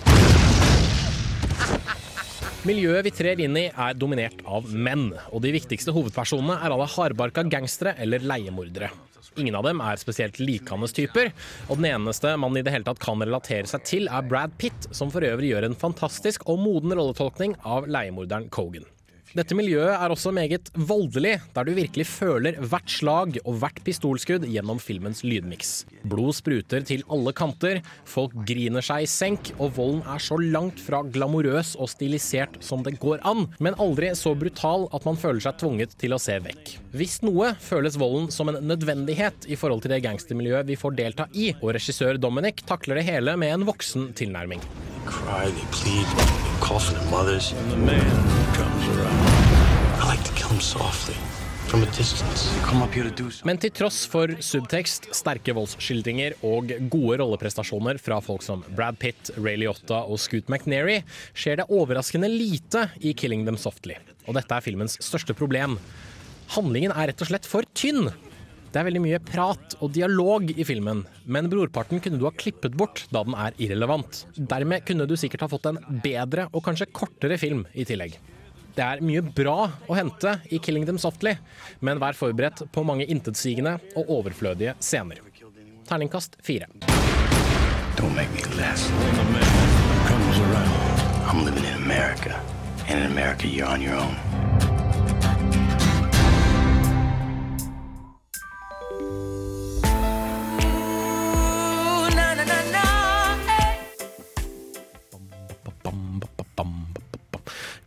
[2.65, 6.89] Miljøet vi trer inn i er dominert av menn, og de viktigste hovedpersonene er alle
[6.89, 8.89] hardbarka gangstere eller leiemordere.
[9.37, 11.29] Ingen av dem er spesielt likandes typer,
[11.69, 14.89] og den eneste man i det hele tatt kan relatere seg til, er Brad Pitt,
[14.91, 18.89] som for øvrig gjør en fantastisk og moden rolletolkning av leiemorderen Cogan.
[19.37, 24.47] Dette miljøet er også meget voldelig, der du virkelig føler hvert slag og hvert pistolskudd
[24.49, 25.83] gjennom filmens lydmiks.
[26.09, 30.81] Blod spruter til alle kanter, folk griner seg i senk, og volden er så langt
[30.81, 35.45] fra glamorøs og stilisert som det går an, men aldri så brutal at man føler
[35.45, 36.73] seg tvunget til å se vekk.
[36.97, 41.29] Hvis noe føles volden som en nødvendighet i forhold til det gangstermiljøet vi får delta
[41.37, 44.65] i, og regissør Dominic takler det hele med en voksen tilnærming.
[45.05, 47.53] Cry, they plead, they call for their mothers.
[47.53, 49.18] And the man comes around.
[53.45, 59.29] Men til tross for subtekst, sterke voldsskildringer og gode rolleprestasjoner fra folk som Brad Pitt,
[59.37, 61.03] Ray Liotta og Scoot McNairy,
[61.37, 63.99] skjer det overraskende lite i 'Killing Them Softly'.
[64.25, 65.77] Og dette er filmens største problem.
[66.55, 68.09] Handlingen er rett og slett for tynn.
[68.69, 72.73] Det er veldig mye prat og dialog i filmen, men brorparten kunne du ha klippet
[72.77, 74.25] bort da den er irrelevant.
[74.37, 78.17] Dermed kunne du sikkert ha fått en bedre og kanskje kortere film i tillegg.
[78.75, 81.37] Det er mye bra å hente i 'Killing Them Softly',
[81.81, 85.19] men vær forberedt på mange intetsigende og overflødige scener.
[85.89, 86.67] Terningkast fire.
[87.97, 88.89] Don't make me less.
[91.27, 92.39] I'm living in America.
[92.87, 94.28] And in America, you're on your own.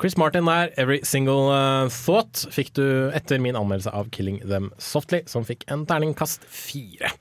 [0.03, 4.73] Chris Martin der, 'Every Single uh, Thought', fikk du etter min anmeldelse av 'Killing Them
[4.83, 7.13] Softly', som fikk en terningkast fire.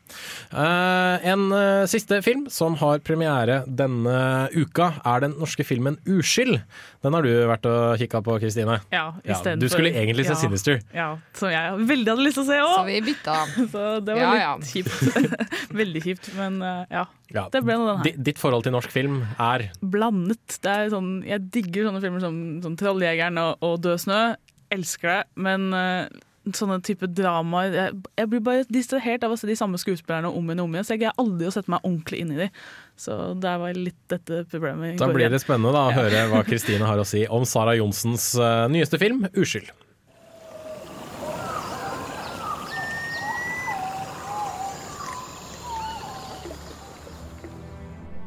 [0.49, 6.57] Uh, en uh, siste film som har premiere denne uka, er den norske filmen 'Uskyld'.
[7.05, 8.79] Den har du vært og kikka på, Kristine?
[8.89, 10.81] Ja, Ja, du skulle egentlig se ja, Sinister.
[10.93, 12.75] Ja, som jeg veldig hadde lyst til å se òg.
[12.81, 13.37] Så vi bytta.
[13.77, 14.73] Så det var Ja, litt ja.
[14.73, 15.69] kjipt.
[15.83, 16.57] veldig kjipt, men
[16.89, 17.05] ja.
[17.35, 17.45] Ja.
[17.51, 18.23] Det ble noe den her.
[18.29, 20.57] Ditt forhold til norsk film er Blandet.
[20.63, 24.23] Det er sånn, jeg digger sånne filmer som, som 'Trolljegeren' og, og 'Død snø'.
[24.71, 25.23] Elsker det.
[25.35, 26.07] Men uh,
[26.55, 30.47] sånne type dramaer jeg, jeg blir bare distrahert av å se de samme skuespillerne om
[30.47, 32.47] igjen og om igjen, så jeg greier aldri å sette meg ordentlig inn i de.
[32.97, 34.97] Så der var litt dette problemet.
[35.01, 38.31] Da blir det spennende da, å høre hva Kristine har å si om Sara Johnsens
[38.39, 39.73] uh, nyeste film, 'Uskyld'.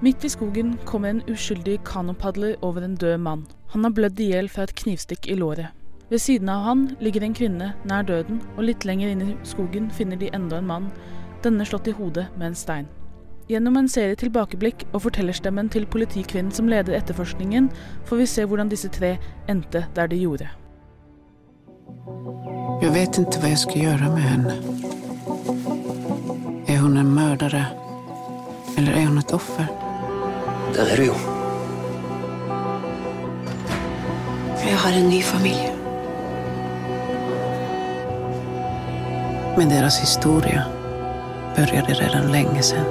[0.04, 3.46] Midt i skogen kommer en uskyldig kanopadler over en død mann.
[3.72, 5.70] Han har blødd i hjel fra et knivstikk i låret.
[6.10, 9.86] Ved siden av han ligger en kvinne nær døden, og litt lenger inn i skogen
[9.88, 10.90] finner de enda en mann,
[11.40, 12.90] denne slått i hodet med en stein.
[13.48, 17.70] Gjennom en serie tilbakeblikk og fortellerstemmen til politikvinnen som leder etterforskningen,
[18.04, 19.14] får vi se hvordan disse tre
[19.48, 20.50] endte der de gjorde.
[22.84, 24.58] Jeg vet ikke hva jeg skal gjøre med henne.
[26.68, 27.56] Er hun en morder,
[28.76, 29.83] Eller er hun et offer?
[30.74, 31.14] Det er du jo.
[34.64, 35.70] Jeg har en ny familie.
[39.58, 40.64] Men deres historie
[41.54, 42.90] begynte redan lenge siden.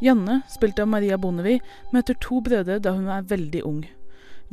[0.00, 1.58] Janne, spilt av Maria Bonnevie,
[1.90, 3.82] møter to brødre da hun er veldig ung.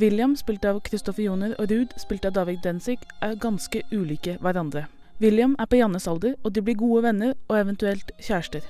[0.01, 4.87] William, spilt av Kristoffer Joner, og Ruud, spilt av David Densik, er ganske ulike hverandre.
[5.21, 8.65] William er på Jannes alder, og de blir gode venner og eventuelt kjærester.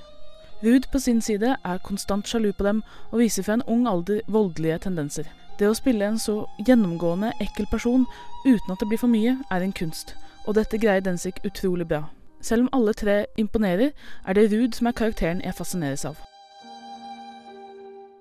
[0.62, 4.20] Ruud på sin side er konstant sjalu på dem og viser fra en ung alder
[4.30, 5.26] voldelige tendenser.
[5.58, 8.06] Det å spille en så gjennomgående ekkel person
[8.46, 10.14] uten at det blir for mye, er en kunst,
[10.46, 12.04] og dette greier Densik utrolig bra.
[12.40, 13.90] Selv om alle tre imponerer,
[14.26, 16.16] er det Ruud som er karakteren jeg fascineres av.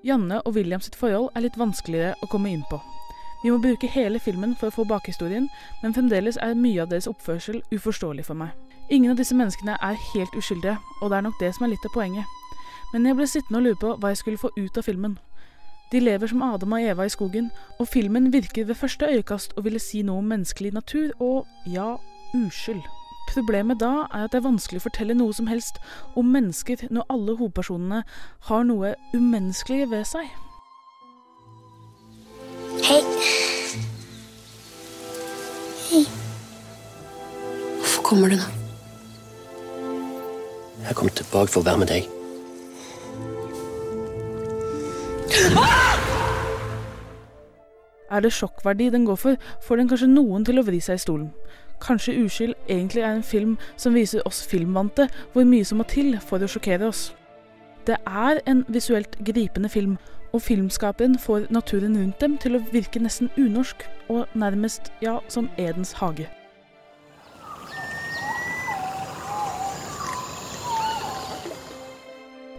[0.03, 2.81] Janne og William sitt forhold er litt vanskeligere å komme inn på.
[3.43, 5.47] Vi må bruke hele filmen for å få bakhistorien,
[5.81, 8.53] men fremdeles er mye av deres oppførsel uforståelig for meg.
[8.91, 11.85] Ingen av disse menneskene er helt uskyldige, og det er nok det som er litt
[11.87, 12.25] av poenget.
[12.91, 15.13] Men jeg ble sittende og lure på hva jeg skulle få ut av filmen.
[15.93, 17.47] De lever som Adam og Eva i skogen,
[17.79, 21.95] og filmen virker ved første øyekast å ville si noe om menneskelig natur og, ja,
[22.35, 22.83] uskyld.
[23.31, 25.79] Problemet da er at det er vanskelig å fortelle noe som helst
[26.19, 28.03] om mennesker når alle hovedpersonene
[28.51, 30.27] har noe umenneskelig ved seg.
[32.83, 33.03] Hei.
[35.91, 36.07] Hei.
[37.79, 38.60] Hvorfor kommer du nå?
[40.87, 42.09] Jeg kom tilbake for å være med deg.
[48.11, 51.03] Er det sjokkverdi den går for, får den kanskje noen til å vri seg i
[51.05, 51.29] stolen.
[51.81, 56.17] Kanskje Uskyld egentlig er en film som viser oss filmvante hvor mye som må til
[56.19, 57.13] for å sjokkere oss.
[57.87, 59.95] Det er en visuelt gripende film,
[60.33, 65.49] og filmskaperen får naturen rundt dem til å virke nesten unorsk, og nærmest, ja, som
[65.57, 66.27] Edens hage.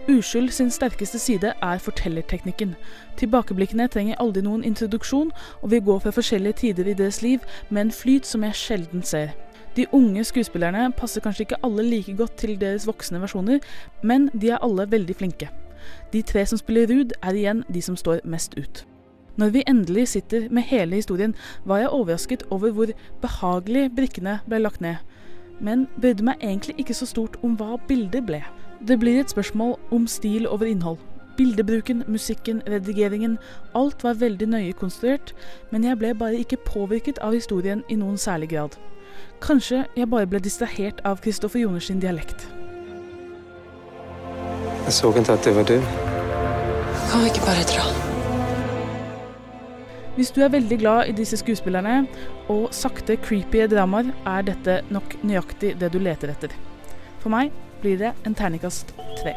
[0.09, 2.73] Uskyld sin sterkeste side er fortellerteknikken.
[3.17, 5.29] Tilbakeblikkene trenger aldri noen introduksjon,
[5.61, 7.39] og vi går fra forskjellige tider i deres liv
[7.69, 9.31] med en flyt som jeg sjelden ser.
[9.77, 13.63] De unge skuespillerne passer kanskje ikke alle like godt til deres voksne versjoner,
[14.03, 15.47] men de er alle veldig flinke.
[16.13, 18.83] De tre som spiller Ruud, er igjen de som står mest ut.
[19.37, 21.35] Når vi endelig sitter med hele historien,
[21.65, 24.99] var jeg overrasket over hvor behagelig brikkene ble lagt ned.
[25.61, 28.43] Men brydde meg egentlig ikke så stort om hva bildet ble.
[28.87, 30.97] Det blir et spørsmål om stil over innhold.
[31.37, 33.37] Bildebruken, musikken, redigeringen,
[33.75, 35.31] alt var veldig nøye konstruert,
[35.71, 38.75] men jeg ble bare ikke påvirket av historien i noen særlig grad.
[39.41, 42.43] Kanskje jeg bare ble distrahert av Kristoffer Joners sin dialekt.
[44.83, 45.77] Jeg så ikke at det var du.
[47.07, 47.89] Kan vi ikke bare dra?
[50.15, 52.01] Hvis du er veldig glad i disse skuespillerne
[52.51, 56.51] og sakte creepy dramaer, er dette nok nøyaktig det du leter etter.
[57.23, 59.35] For meg blir det en terningkast tre.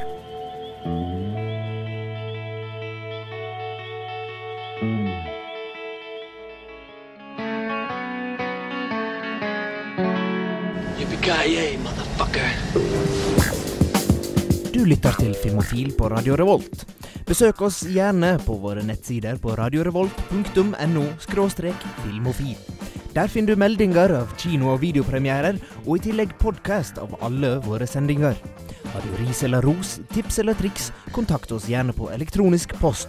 [11.83, 12.49] Motherfucker.
[14.73, 16.87] Du lytter til Filmofil på Radio Revolt.
[17.27, 21.05] Besøk oss gjerne på våre nettsider på radiorevolt.no
[22.05, 22.76] filmofil.
[23.17, 27.87] Der finner du meldinger av kino- og videopremierer, og i tillegg podkast av alle våre
[27.89, 28.37] sendinger.
[28.93, 33.09] Har du ris eller ros, tips eller triks, kontakt oss gjerne på elektronisk post.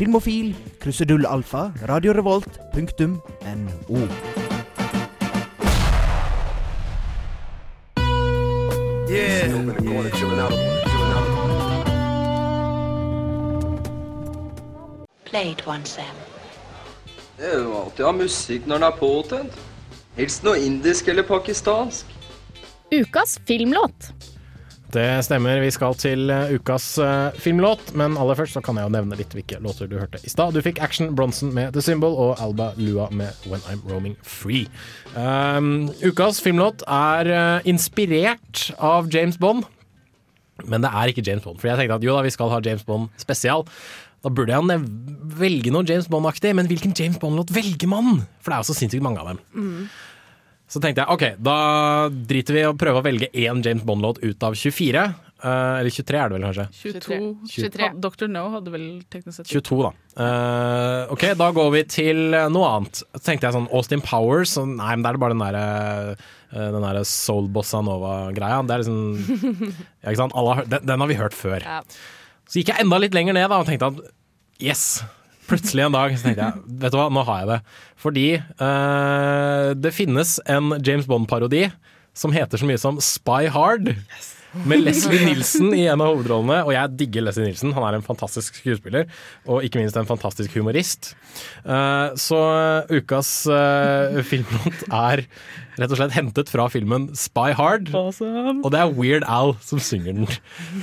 [0.00, 4.08] Filmofil, krusedull alfa, radiorevolt.no.
[15.26, 16.23] Play it once, Sam.
[17.38, 19.56] Det er jo alltid å ha musikk når den er påtent.
[20.14, 22.12] Helst noe indisk eller pakistansk.
[22.94, 24.12] Ukas filmlåt.
[24.94, 28.86] Det stemmer, vi skal til eh, ukas eh, filmlåt, men aller først så kan jeg
[28.86, 30.54] jo nevne litt hvilke låter du hørte i stad.
[30.54, 34.68] Du fikk Action Bronson med The Symbol og Alba Lua med When I'm Roaming Free.
[35.18, 39.66] Um, ukas filmlåt er eh, inspirert av James Bond,
[40.62, 41.58] men det er ikke James Bond.
[41.58, 43.66] For jeg tenkte at jo da, vi skal ha James Bond spesial.
[44.24, 44.80] Da burde jeg
[45.36, 48.22] velge noe James Bond-aktig, men hvilken James Bond-låt velger man?
[48.40, 49.42] For det er jo så sinnssykt mange av dem.
[49.52, 49.88] Mm.
[50.70, 51.58] Så tenkte jeg ok, da
[52.08, 55.04] driter vi i å prøve å velge én James Bond-låt ut av 24.
[55.44, 56.64] Uh, eller 23 er det vel kanskje?
[56.80, 57.18] 22.
[57.52, 57.88] 23.
[58.00, 58.30] Dr.
[58.32, 59.90] No hadde vel teknisk sett 22, da.
[60.16, 63.02] Uh, ok, da går vi til eh, noe annet.
[63.04, 64.54] Så tenkte jeg sånn Austin Powers.
[64.56, 65.66] Så nei, men det er bare den derre
[66.16, 68.62] eh, den der Soul Bossa Nova-greia.
[68.64, 69.52] Det er liksom
[70.00, 70.38] ja, ikke sant?
[70.40, 71.68] Alle har, den, den har vi hørt før.
[72.54, 73.96] Så gikk jeg enda litt lenger ned da og tenkte at
[74.62, 75.02] yes,
[75.50, 77.56] plutselig en dag så tenkte jeg vet du hva, nå har jeg det.
[77.98, 81.64] Fordi eh, det finnes en James Bond-parodi
[82.14, 83.90] som heter så mye som Spy Hard.
[84.62, 87.72] Med Leslie Nilsen i en av hovedrollene, og jeg digger Leslie Nilsen.
[87.74, 89.08] Han er en fantastisk skuespiller,
[89.50, 91.12] og ikke minst en fantastisk humorist.
[91.66, 92.40] Eh, så
[92.92, 95.24] ukas uh, filmlåt er
[95.74, 97.90] rett og slett hentet fra filmen Spy Hard.
[97.94, 100.28] Og det er Weird Al som synger den.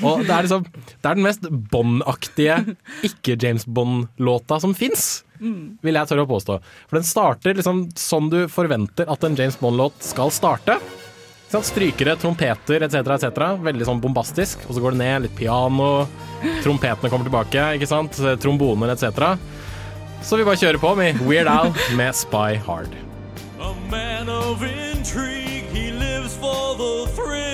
[0.04, 2.58] Og det er liksom Det er den mest Bond-aktige
[3.08, 5.24] ikke-James Bond-låta som fins.
[5.40, 5.80] Mm.
[5.82, 6.60] Vil jeg tørre å påstå.
[6.90, 10.78] For den starter liksom sånn du forventer at en James Bond-låt skal starte.
[11.52, 11.68] Sant?
[11.68, 13.42] Strykere, trompeter etc., etc.
[13.60, 14.64] Veldig sånn bombastisk.
[14.70, 16.08] Og så går det ned, litt piano,
[16.64, 18.16] trompetene kommer tilbake, ikke sant?
[18.40, 19.36] tromboner etc.
[20.24, 22.96] Så vi bare kjører på med Weird Al med Spy Hard.
[23.60, 27.52] A man of intrigue, he lives for the thrill.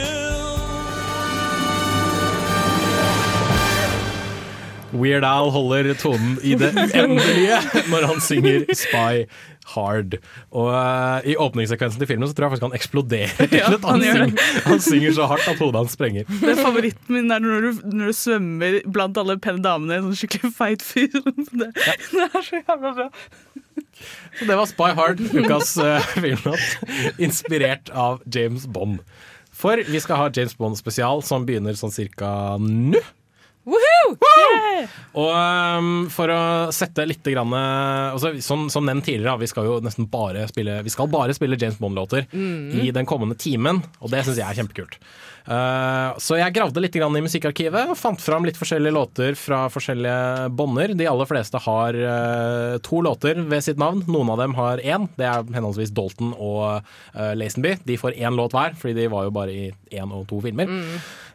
[4.93, 7.59] Weird Al holder tonen i det uendelige
[7.91, 9.25] når han synger Spy
[9.73, 10.17] Hard.
[10.55, 13.51] Og uh, i åpningssekvensen til filmen så tror jeg faktisk han eksploderer.
[13.57, 14.33] Ja, han, han synger,
[14.69, 16.27] han synger så hardt at hodet hans sprenger.
[16.41, 19.95] Det er Favoritten min er når du, når du svømmer blant alle pene damene.
[19.95, 21.09] i En sånn skikkelig feit fyr.
[21.17, 23.09] Det, det er så jævla bra.
[24.37, 29.01] Så det var Spy Hard, ukas uh, filmlåt, inspirert av James Bond.
[29.57, 32.29] For vi skal ha James Bond spesial som begynner sånn cirka
[32.61, 33.01] nå.
[35.17, 36.39] Og um, for å
[36.75, 40.79] sette litt grann, uh, altså, som, som nevnt tidligere, vi skal jo nesten bare spille
[40.85, 42.79] Vi skal bare spille James Bond-låter Mm.
[42.83, 44.97] i den kommende timen, og det syns jeg er kjempekult.
[45.47, 49.61] Uh, så jeg gravde litt grann i musikkarkivet og fant fram litt forskjellige låter fra
[49.71, 50.91] forskjellige bånder.
[50.99, 54.03] De aller fleste har uh, to låter ved sitt navn.
[54.11, 55.07] Noen av dem har én.
[55.15, 57.77] Det er henholdsvis Dalton og uh, Lazenby.
[57.87, 60.67] De får én låt hver, fordi de var jo bare i én og to filmer.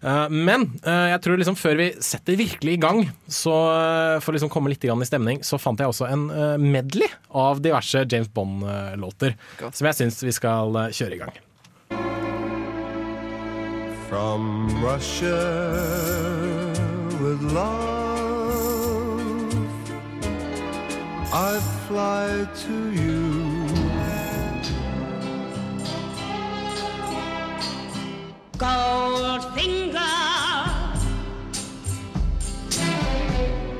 [0.02, 3.54] Uh, men jeg tror liksom før vi setter virkelig i gang, så
[4.20, 6.26] for å liksom komme litt grann i stemning, så fant jeg også en
[6.60, 7.08] medley
[7.38, 9.38] av diverse James Bond-låter.
[9.70, 11.40] Som jeg syns vi skal kjøre i gang.
[14.12, 15.40] From Russia
[17.18, 19.24] with love,
[21.32, 21.58] I
[21.88, 23.66] fly to you.
[28.58, 29.96] Gold Goldfinger.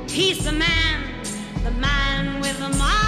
[0.09, 1.23] He's the man,
[1.63, 3.02] the man with the Midas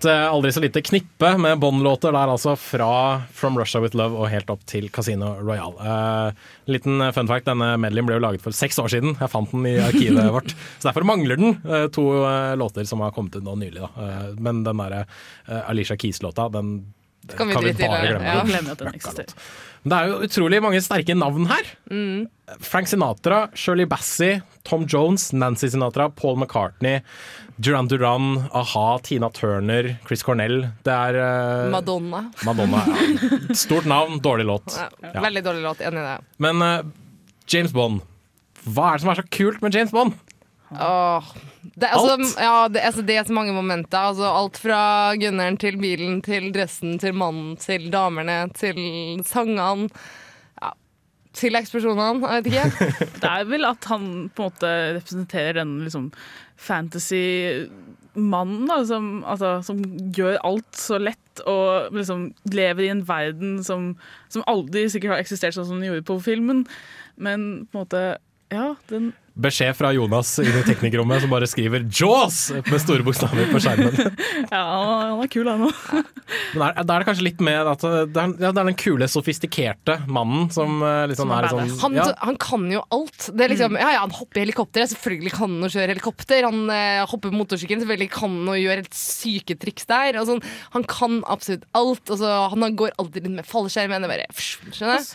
[0.00, 4.16] Et eh, aldri så lite knippe med Bond-låter der altså fra From Russia With Love
[4.16, 5.76] og helt opp til Casino Royale.
[5.76, 9.12] Uh, liten fun fact, denne medleyen ble jo laget for seks år siden.
[9.20, 10.54] Jeg fant den i arkivet vårt.
[10.80, 13.82] Så derfor mangler den uh, to uh, låter som har kommet ut nå nylig.
[13.82, 13.90] Da.
[14.06, 16.72] Eh, men den derre eh, Alicia Keys-låta, den
[17.36, 18.24] Kan vi kan vi bare glemme.
[18.24, 18.38] ja.
[18.40, 19.36] Glemme glemmer at den eksisterer.
[19.82, 21.68] Men det er jo utrolig mange sterke navn her.
[21.90, 22.26] Mm.
[22.60, 27.00] Frank Sinatra, Shirley Bassey, Tom Jones, Nancy Sinatra, Paul McCartney,
[27.56, 30.66] Duran Duran, a-ha, Tina Turner, Chris Cornell.
[30.84, 32.26] Det er uh, Madonna.
[32.44, 32.82] Madonna.
[32.88, 33.54] Ja.
[33.64, 34.76] Stort navn, dårlig låt.
[34.76, 35.20] Ja, Ja.
[35.24, 36.16] Veldig dårlig låt, enig i det.
[36.44, 36.80] Men uh,
[37.48, 38.02] James Bond.
[38.68, 40.16] Hva er det som er så kult med James Bond?
[40.70, 41.24] Åh.
[41.74, 42.36] Det, altså, Alt?
[42.38, 43.98] ja, det, altså, det er så mange momenter.
[43.98, 48.78] Altså, alt fra gunneren til bilen til dressen til mannen til damene til
[49.26, 49.88] sangene.
[50.60, 50.70] Ja,
[51.36, 52.30] til eksplosjonene.
[52.36, 52.70] Jeg vet ikke.
[53.22, 54.04] Det er vel at han
[54.34, 56.06] på en måte representerer den liksom
[56.60, 59.82] fantasy-mannen da, som, altså, som
[60.16, 61.16] gjør alt så lett
[61.48, 62.18] og liksom
[62.52, 63.94] lever i en verden som,
[64.28, 66.66] som aldri sikkert har eksistert sånn som den gjorde på filmen.
[67.16, 68.02] Men på en måte
[68.50, 73.50] Ja, den beskjed fra Jonas inn i teknikerrommet som bare skriver 'Jaws!' med store bokstaver
[73.52, 73.94] på skjermen.
[74.50, 75.80] Ja, han er kul, han òg.
[76.56, 79.06] Men er, er det kanskje litt med at det er, ja, det er den kule,
[79.10, 83.28] sofistikerte mannen som liksom som er, er sånn Han, ja, han kan jo alt.
[83.34, 86.46] Det er liksom, ja, ja, Han hopper i helikopter, selvfølgelig kan han å kjøre helikopter.
[86.48, 90.20] Han eh, hopper på motorsykkelen, selvfølgelig kan han å gjøre helt syke triks der.
[90.20, 90.42] Og sånn,
[90.74, 92.04] han kan absolutt alt.
[92.08, 93.96] Altså, han går alltid rundt med fallskjerm.
[93.96, 94.26] er Bare?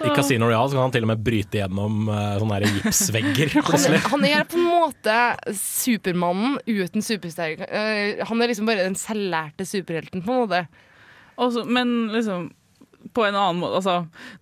[0.06, 3.58] I Casino Real så kan han til og med bryte gjennom eh, sånne gipsvegger.
[3.60, 4.02] Plutselig.
[4.12, 5.16] han er på en måte
[5.58, 7.64] Supermannen uten supersterk.
[7.68, 10.62] Eh, han er liksom bare den selvlærte superhelten, på en måte.
[11.42, 12.52] Også, men liksom
[13.14, 13.96] på en annen måte altså,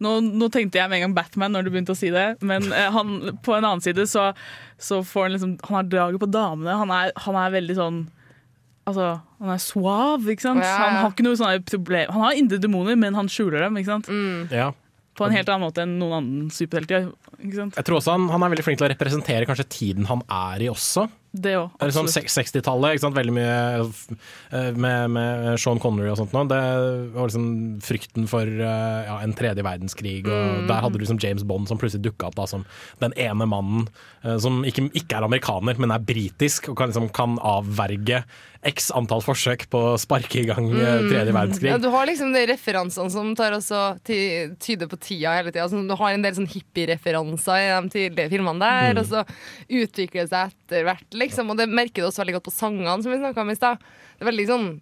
[0.04, 2.70] nå, nå tenkte jeg med en gang Batman når du begynte å si det, men
[2.72, 4.30] eh, han, på en annen side så,
[4.80, 6.78] så får han liksom Han har draget på damene.
[6.80, 8.04] Han er, han er veldig sånn
[8.84, 10.64] Altså, han er suav, ikke sant?
[10.64, 10.74] Ja.
[10.82, 13.94] Han har ikke noe sånne problem Han har indre demoner, men han skjuler dem, ikke
[13.94, 14.10] sant?
[14.52, 14.74] Ja.
[15.16, 17.12] På en helt annen måte enn noen annen superhelter.
[17.42, 20.66] Jeg tror også han, han er veldig flink til å representere kanskje tiden han er
[20.66, 21.08] i også.
[21.34, 21.72] Det òg.
[21.90, 23.54] Sånn 60-tallet, veldig mye
[24.54, 26.44] eh, med, med Sean Connery og sånt nå.
[26.52, 26.60] Det
[27.16, 27.48] var liksom
[27.82, 30.68] frykten for eh, ja, en tredje verdenskrig, og Mm.
[30.70, 32.66] der hadde du liksom James Bond som plutselig dukka opp da, som
[33.02, 33.88] den ene mannen
[34.24, 38.24] eh, som ikke, ikke er amerikaner, men er britisk, og kan, liksom, kan avverge
[38.64, 41.68] x antall forsøk på å sparke i gang eh, tredje verdenskrig.
[41.68, 41.74] Mm.
[41.74, 45.66] Ja, du har liksom de referansene som tar også ty- tyder på tida hele tida.
[45.72, 49.02] Sånn, du har en del sånn hippie-referanser i de tidlige filmene der, Mm.
[49.02, 49.26] og så
[49.82, 51.52] utvikler det seg etter hvert, liksom.
[51.52, 53.86] Og det merker du også veldig godt på sangene, som vi snakka om i stad.
[54.18, 54.74] Det er veldig sånn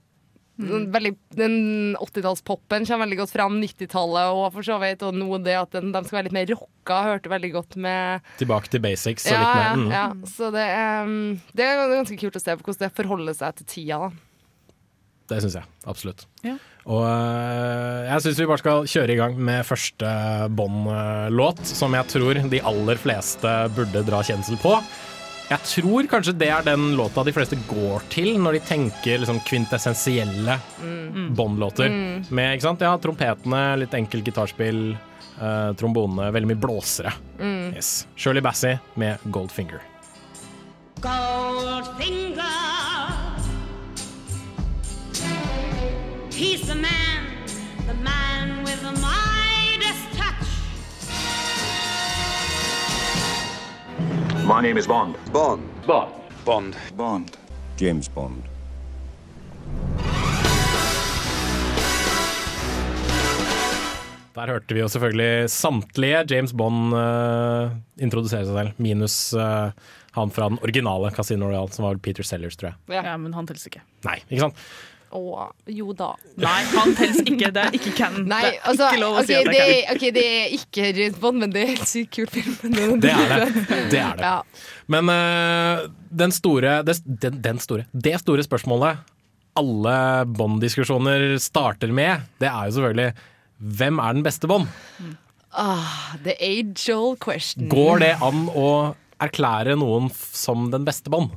[0.62, 1.56] sånn veldig, Den
[2.00, 3.60] 80-tallspopen kommer veldig godt fram.
[3.62, 5.06] 90-tallet og for så vidt.
[5.08, 8.34] Og nå det at den, de skal være litt mer rocka, hørte veldig godt med
[8.42, 9.78] Tilbake til basics og ja, litt mer.
[9.78, 9.94] Mm.
[9.96, 10.08] ja.
[10.30, 13.62] Så det er, um, det er ganske kult å se på hvordan det forholder seg
[13.62, 14.02] til tida.
[14.02, 15.72] da Det syns jeg.
[15.90, 16.28] Absolutt.
[16.46, 16.58] Ja.
[16.90, 20.10] Og øh, jeg syns vi bare skal kjøre i gang med første
[20.58, 24.74] Bond-låt, som jeg tror de aller fleste burde dra kjensel på.
[25.52, 29.42] Jeg tror kanskje det er den låta de fleste går til når de tenker liksom
[29.44, 30.56] kvintessensielle
[31.36, 31.92] Bond-låter.
[31.92, 32.30] Mm.
[32.32, 32.86] Med ikke sant?
[32.88, 34.80] Ja, trompetene, litt enkelt gitarspill,
[35.42, 37.12] uh, trombonene, veldig mye blåsere.
[37.42, 37.76] Mm.
[37.76, 38.06] Yes.
[38.16, 39.84] Shirley Bassey med Goldfinger.
[41.04, 42.48] Goldfinger.
[46.32, 47.28] He's the man,
[47.88, 48.21] the man
[54.44, 55.16] My name is Bond.
[55.32, 55.62] Bond.
[55.86, 56.12] Bond.
[56.46, 56.76] Bond.
[56.98, 57.38] Bond.
[57.78, 58.44] James Bond.
[64.34, 67.70] Der hørte vi jo selvfølgelig samtlige James Bond uh,
[68.02, 69.70] introdusere seg selv, minus uh,
[70.18, 72.98] han fra den originale Casino Royale, som var Peter Sellers, tror jeg.
[72.98, 73.84] Ja, men han teller ikke.
[74.08, 74.66] Nei, ikke sant?
[75.12, 76.14] Å, jo da.
[76.40, 77.50] Nei, han teller ikke.
[77.52, 78.28] Det er ikke canon.
[78.32, 80.54] Nei, det er altså, ikke lov å si at det er er, ok, det er
[80.58, 83.00] ikke James Bond, men det er helt sykt kul film.
[83.04, 83.66] Det er det.
[83.92, 84.30] Det er det.
[84.30, 84.38] Ja.
[84.92, 85.88] Men uh,
[86.24, 89.08] den store det, den, den store Det store spørsmålet
[89.60, 89.96] alle
[90.32, 93.28] Bond-diskusjoner starter med, det er jo selvfølgelig
[93.82, 94.72] hvem er den beste Bond?
[95.52, 97.68] Ah, the age-old question.
[97.70, 101.36] Går det an å erklære noen som den beste Bond?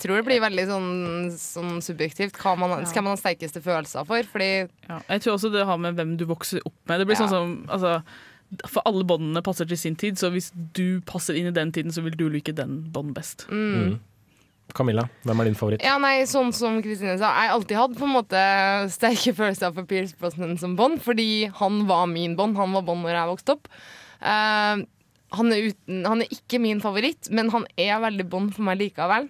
[0.00, 0.90] Tror det blir veldig sånn,
[1.36, 2.36] sånn subjektivt.
[2.40, 4.26] Hva man, Skal man ha sterkeste følelser for?
[4.32, 4.50] Fordi
[4.88, 7.00] Ja, jeg tror også det har med hvem du vokser opp med.
[7.00, 7.26] Det blir Ja.
[7.26, 8.02] sånn som altså,
[8.66, 11.92] For alle båndene passer til sin tid, så hvis du passer inn i den tiden,
[11.94, 13.46] så vil du like den bånd best.
[13.48, 14.00] mm.
[14.74, 15.82] Camilla, hvem er din favoritt?
[15.82, 18.42] Ja, nei, sånn som Kristine sa, jeg har alltid hatt på en måte
[18.94, 22.56] sterke følelser for Pierce Brosnan som Bond, fordi han var min Bond.
[22.56, 23.68] Han var Bond når jeg vokste opp.
[24.22, 24.82] Uh,
[25.38, 28.78] han, er uten, han er ikke min favoritt, men han er veldig Bond for meg
[28.82, 29.28] likevel.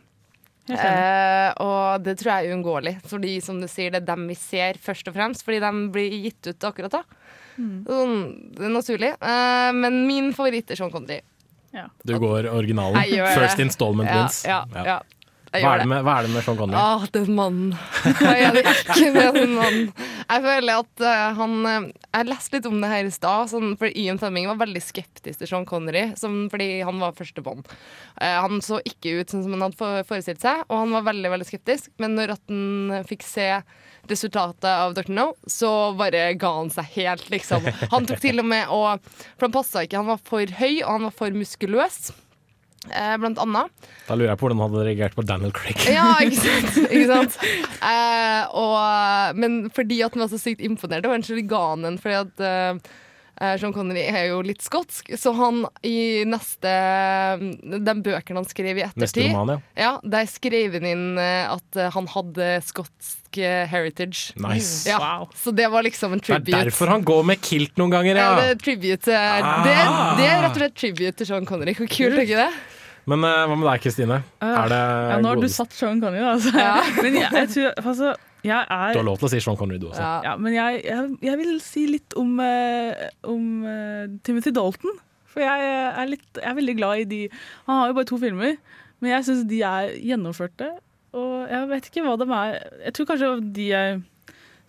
[0.78, 2.94] Eh, og det tror jeg er uunngåelig.
[3.10, 6.14] Fordi som du sier, det er dem vi ser først og fremst, fordi de blir
[6.28, 7.02] gitt ut akkurat da.
[7.60, 8.20] Sånn,
[8.56, 9.10] det er naturlig.
[9.20, 11.20] Eh, men min favoritt er Sean Connery.
[12.04, 12.98] Du går originalen.
[13.36, 14.44] First installment Ja, wins.
[14.44, 15.00] ja, ja.
[15.50, 16.78] Jeg Hva, er det med, hva er det med Sean Connery?
[16.78, 17.72] Ah, den mannen.
[18.20, 19.88] Hva er det ikke med den mannen?
[20.30, 23.50] Jeg føler at uh, han eh, Jeg leste litt om det her i stad.
[23.50, 27.42] Sånn, for Ian Fleming var veldig skeptisk til Sean Connery sånn, fordi han var første
[27.42, 27.66] Bond.
[28.22, 31.08] Eh, han så ikke ut sånn som han hadde for- forestilt seg, og han var
[31.10, 31.90] veldig veldig skeptisk.
[31.98, 33.50] Men når han fikk se
[34.10, 35.10] resultatet av Dr.
[35.12, 37.66] No, så bare ga han seg helt, liksom.
[37.90, 39.02] Han tok til og med og
[39.34, 39.98] For han passa ikke.
[39.98, 42.12] Han var for høy, og han var for muskuløs.
[42.88, 43.88] Eh, blant annet.
[44.06, 45.82] Da lurer jeg på hvordan han hadde reagert på Daniel Craig.
[45.92, 46.78] Ja, ikke sant?
[46.86, 47.36] Ikke sant?
[47.84, 52.44] Eh, og, men fordi at han var så sykt imponert over Angelic Ganen, fordi at
[52.48, 52.96] eh,
[53.60, 56.72] Sean Connery er jo litt skotsk, så han i neste
[57.62, 59.80] De bøkene han skrev i ettertid Neste roman, ja.
[59.80, 64.34] ja, Der skrev han inn eh, at eh, han hadde skotsk eh, heritage.
[64.40, 64.84] Nice.
[64.90, 68.20] Ja, Så det var liksom en Det er derfor han går med kilt noen ganger,
[68.20, 68.36] Ja, ja.
[68.42, 69.64] det, er tribute, Ah.
[69.64, 69.74] det,
[70.20, 71.74] det er rett og slett tribute til Sean Connery.
[71.78, 72.50] Hvor kult er ikke det?
[73.08, 74.20] Men eh, hva med deg, Kristine?
[74.44, 76.34] Er det ja, nå har du satt Sean Connery, da.
[76.36, 76.52] Altså.
[77.04, 78.12] Men jeg, jeg tror altså,
[78.46, 80.10] jeg er Du har lov til å si Sean Connery, du også.
[80.24, 85.00] Ja, men jeg, jeg, jeg vil si litt om, eh, om eh, Timothy Dalton.
[85.30, 87.18] For jeg er, litt, jeg er veldig glad i de
[87.68, 88.56] Han har jo bare to filmer,
[88.98, 90.72] men jeg syns de er gjennomførte.
[91.16, 92.56] Og jeg vet ikke hva de er.
[92.86, 94.00] Jeg tror kanskje de jeg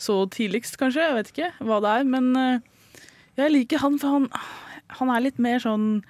[0.01, 1.05] så tidligst, kanskje.
[1.05, 2.07] Jeg vet ikke hva det er.
[2.09, 2.99] Men eh,
[3.39, 4.30] jeg liker han, for han,
[4.99, 6.03] han er litt mer sånn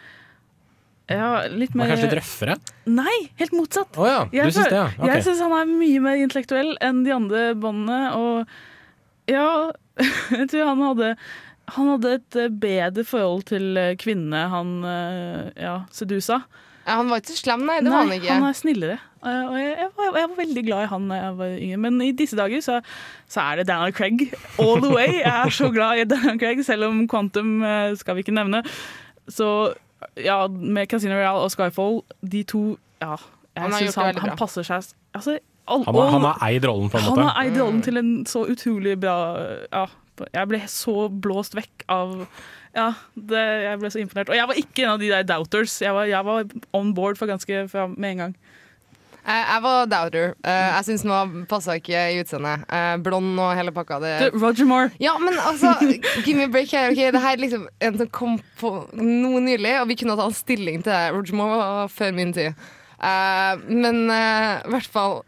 [1.17, 2.57] ja, litt mer er kanskje litt røffere?
[2.89, 3.99] Nei, helt motsatt.
[3.99, 4.89] Oh, ja, du Jeg syns det, ja.
[4.95, 5.13] okay.
[5.13, 8.01] Jeg syns han er mye mer intellektuell enn de andre båndene.
[8.17, 9.47] Og ja,
[10.39, 11.15] jeg tror han hadde
[11.75, 16.41] han hadde et eh, bedre forhold til eh, kvinnene han eh, ja, sedusa.
[16.81, 17.77] Ja, han var ikke så slem, nei.
[17.85, 18.33] Det var han ikke.
[18.33, 18.97] han er snillere.
[19.21, 21.81] Og jeg, jeg, var, jeg var veldig glad i han da jeg var yngre.
[21.83, 22.79] Men i disse dager så,
[23.29, 24.23] så er det Daniel Craig
[24.57, 25.19] all the way.
[25.19, 27.61] Jeg er så glad i Daniel Craig, selv om Quantum
[28.01, 28.63] skal vi ikke nevne.
[29.29, 29.51] Så
[30.17, 32.63] ja, med Casino Royale og Skyfall, de to
[33.01, 33.15] Ja,
[33.55, 35.37] jeg Han syns han, han passer seg altså,
[35.67, 37.19] all, Han har, han har eid rollen, på en måte.
[37.21, 39.15] han har eid rollen til en så utrolig bra
[39.71, 39.85] Ja,
[40.33, 42.27] jeg ble så blåst vekk av
[42.75, 44.29] Ja, det, jeg ble så imponert.
[44.31, 45.73] Og jeg var ikke en av de der doubters.
[45.83, 46.45] Jeg var, jeg var
[46.77, 47.65] on board for ganske
[47.97, 48.35] med en gang.
[49.21, 50.33] Jeg, jeg var doubter.
[50.43, 52.63] Eh, jeg syns den passa ikke i utseendet.
[52.73, 53.99] Eh, blond og hele pakka.
[54.01, 54.13] Det...
[54.33, 54.91] Roger Moore.
[55.03, 55.75] Ja, men altså,
[56.25, 56.89] give me a break her.
[56.91, 60.25] Okay, Det her er liksom en som kom på noe nylig, og vi kunne ta
[60.29, 61.03] en stilling til det.
[61.13, 62.57] Roger Moore før min tid.
[63.01, 65.21] Eh, men eh, i hvert fall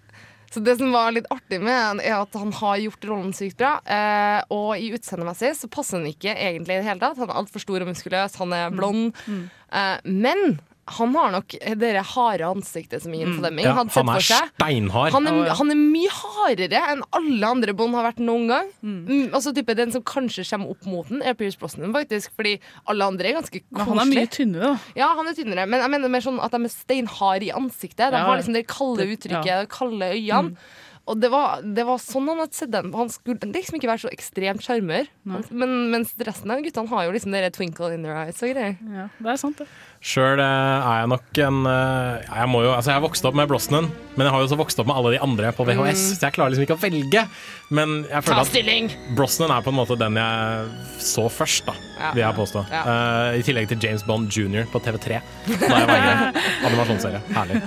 [0.53, 3.71] så Det som var litt artig med er at han har gjort rollen sykt bra.
[3.89, 7.17] eh, og i utseendemessig så passer han ikke egentlig i det hele tatt.
[7.17, 9.15] Han er altfor stor og muskuløs, han er blond.
[9.25, 14.09] Eh, men han har nok det harde ansiktet som Ian Fleming Ja, hadde sett han
[14.11, 14.49] er for seg.
[14.57, 15.11] steinhard.
[15.15, 18.67] Han er, han er mye hardere enn alle andre Bond har vært noen gang.
[18.83, 22.35] Mm, altså type Den som kanskje kommer opp mot den, er Pierce Brosnan, faktisk.
[22.35, 22.57] Fordi
[22.91, 24.77] alle andre er ganske Men han er mye tynnere, da.
[24.99, 28.09] Ja, han er tynnere, men jeg mener mer sånn at de er steinharde i ansiktet.
[28.11, 29.61] De Ja, har liksom det kalde uttrykket, ja.
[29.63, 30.57] de kalde øynene.
[31.03, 32.93] Og det var, det var sånn han hadde sett den.
[32.95, 35.09] Han skulle liksom ikke være så ekstremt sjarmør.
[35.51, 38.77] Men mens resten av guttene har jo liksom det twinkle in their eyes og greier.
[38.87, 39.67] Ja, det er sant, det.
[40.03, 43.47] Sjøl er jeg nok en eh, Jeg må jo, altså jeg har vokst opp med
[43.47, 43.85] Brosnan,
[44.17, 46.17] men jeg har jo også vokst opp med alle de andre på VHS, Mm.
[46.19, 47.23] så jeg klarer liksom ikke å velge.
[47.71, 50.67] Men jeg føler at Brosnan er på en måte den jeg
[50.99, 52.11] så først, da, Ja.
[52.11, 52.65] vil jeg påstå.
[52.69, 52.83] Ja.
[52.83, 54.67] Uh, I tillegg til James Bond jr.
[54.73, 56.45] på TV3 da jeg var yngre.
[56.67, 57.21] Animasjonsserie.
[57.33, 57.61] Herlig.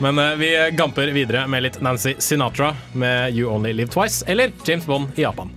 [0.00, 4.52] Men uh, vi gamper videre med litt Nancy Sinatra med You Only Live Twice, eller
[4.64, 5.50] James Bond i Japan.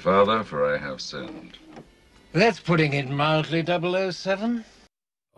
[0.00, 1.58] Father, for I have sinned.
[2.32, 4.62] That's putting it mildly, 007.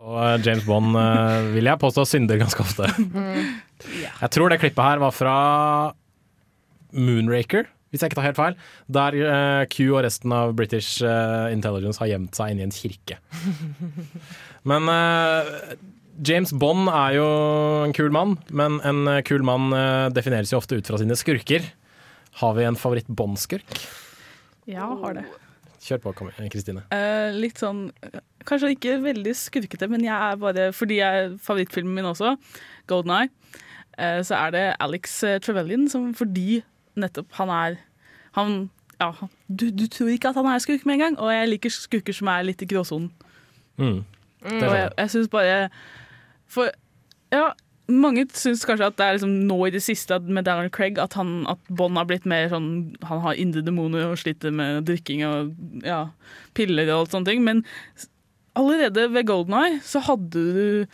[0.03, 2.89] Og eh, James Bond eh, vil jeg påstå synder ganske ofte.
[3.83, 5.31] Jeg tror det klippet her var fra
[6.95, 8.53] Moonraker, hvis jeg ikke tar helt feil.
[8.95, 13.17] Der eh, Q og resten av British Intelligence har gjemt seg inni en kirke.
[14.69, 14.87] Men
[16.23, 17.27] James Bond er jo
[17.83, 19.73] en kul mann, men en kul mann
[20.15, 21.67] defineres jo ofte ut fra sine skurker.
[22.39, 23.83] Har vi en favoritt-Bond-skurk?
[24.69, 25.25] Ja, har det.
[25.83, 26.13] Kjør på,
[26.51, 26.85] Kristine.
[26.95, 31.33] Eh, litt sånn eh, Kanskje ikke veldig skurkete, men jeg er bare fordi jeg er
[31.43, 32.35] favorittfilmen min også,
[32.91, 33.31] Golden Eye,
[33.97, 36.61] eh, så er det Alex eh, Trevelyan som fordi
[36.99, 37.77] nettopp han er
[38.37, 38.69] Han
[39.01, 39.11] Ja,
[39.47, 42.15] du, du tror ikke at han er skurk med en gang, og jeg liker skurker
[42.15, 43.11] som er litt i gråsonen.
[43.77, 44.03] Mm.
[44.43, 45.69] Og jeg, jeg syns bare
[46.47, 46.69] For
[47.33, 47.49] ja,
[48.01, 51.15] mange syns kanskje at det er liksom nå i det siste med Daniel Craig at,
[51.19, 52.67] han, at Bond har blitt mer sånn
[53.09, 55.53] Han har indre demoner og sliter med drikking og
[55.85, 56.07] ja,
[56.57, 57.43] piller og alt sånne ting.
[57.45, 57.63] Men
[58.59, 60.85] allerede ved Golden Eye så hadde du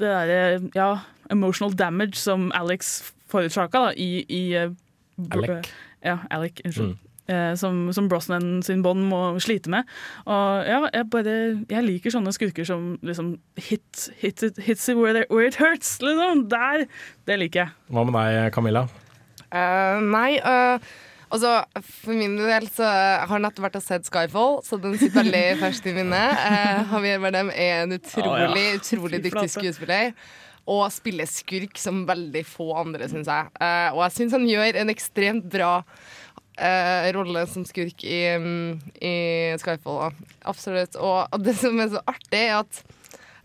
[0.00, 0.90] det derre ja,
[1.32, 4.74] emotional damage som Alex forårsaka i, i eh,
[5.30, 5.70] Alec.
[6.04, 6.96] Ja, Alec, unnskyld.
[6.96, 7.09] Eh,
[7.60, 9.86] som, som Brosnan sin Bond må slite med.
[10.26, 11.34] Og ja, jeg bare
[11.70, 16.00] Jeg liker sånne skurker som liksom hit, hit it, hits it where, where it hurts.
[16.02, 16.48] Liksom.
[16.50, 16.88] Der!
[17.28, 17.78] Det liker jeg.
[17.94, 18.88] Hva med deg, Camilla?
[19.50, 20.78] Uh, nei, uh,
[21.34, 25.24] altså for min del så har jeg nettopp vært og sett Skyfall, så den sitter
[25.24, 26.38] veldig ferskt i minnet.
[26.38, 28.78] Uh, Javier Bardem er en utrolig, oh, ja.
[28.78, 30.14] utrolig dyktig skuespiller.
[30.70, 33.50] Og spiller skurk som veldig få andre, syns jeg.
[33.58, 35.72] Uh, og jeg syns han gjør en ekstremt bra
[36.60, 39.14] eh, rolle som skurk i, mm, i
[39.60, 39.98] Skyfall.
[40.04, 40.32] Da.
[40.52, 40.98] Absolutt.
[41.00, 42.82] Og, det som er så artig, er at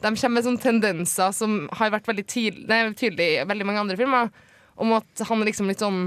[0.04, 3.86] de kommer med sånne tendenser som har vært veldig tydelig, nei, tydelig i veldig mange
[3.86, 4.32] andre filmer,
[4.76, 6.02] om at han er liksom litt sånn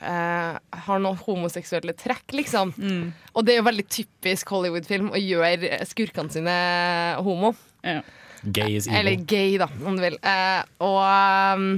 [0.00, 2.72] eh, har noen homoseksuelle trekk, liksom.
[3.34, 6.56] Og det er jo veldig typisk Hollywood-film å gjøre skurkene sine
[7.22, 7.52] homo.
[8.42, 8.98] Gay is evil.
[8.98, 10.18] Eller gay, da, om du vil.
[10.22, 10.98] Eh, og,
[11.58, 11.70] um,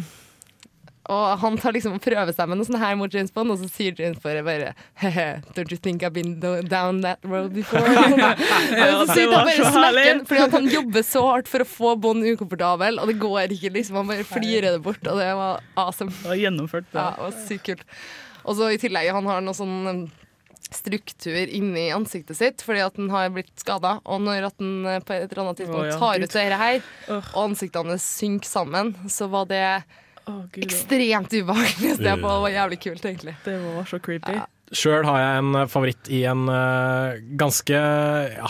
[1.09, 3.59] og han tar liksom og prøver seg med noe sånt her mot James Bond, og
[3.63, 7.81] så sier James Bond bare Hehe, Don't you think I've been down that road before?
[7.87, 12.27] og så sitter han bare smekken, fordi han jobber så hardt for å få Bond
[12.29, 14.03] ukomfortabel, og det går ikke, liksom.
[14.03, 16.13] Han bare flirer det bort, og det var awesome.
[16.21, 16.89] Det var gjennomført.
[16.93, 16.99] det.
[17.01, 17.87] Ja, det var sykt kult.
[18.45, 20.05] Og så i tillegg, han har noe sånn um,
[20.71, 23.97] struktur inni ansiktet sitt fordi at den har blitt skada.
[24.05, 26.87] Og når at den eh, på et eller annet tidspunkt tar ut det her,
[27.17, 29.65] og ansiktene synker sammen, så var det
[30.55, 32.31] Gud, ekstremt ubehagelig å se på.
[32.31, 33.37] Det var jævlig kult, egentlig.
[33.45, 34.37] Det var så creepy.
[34.71, 37.79] Sjøl har jeg en eh, favoritt i en uh, ganske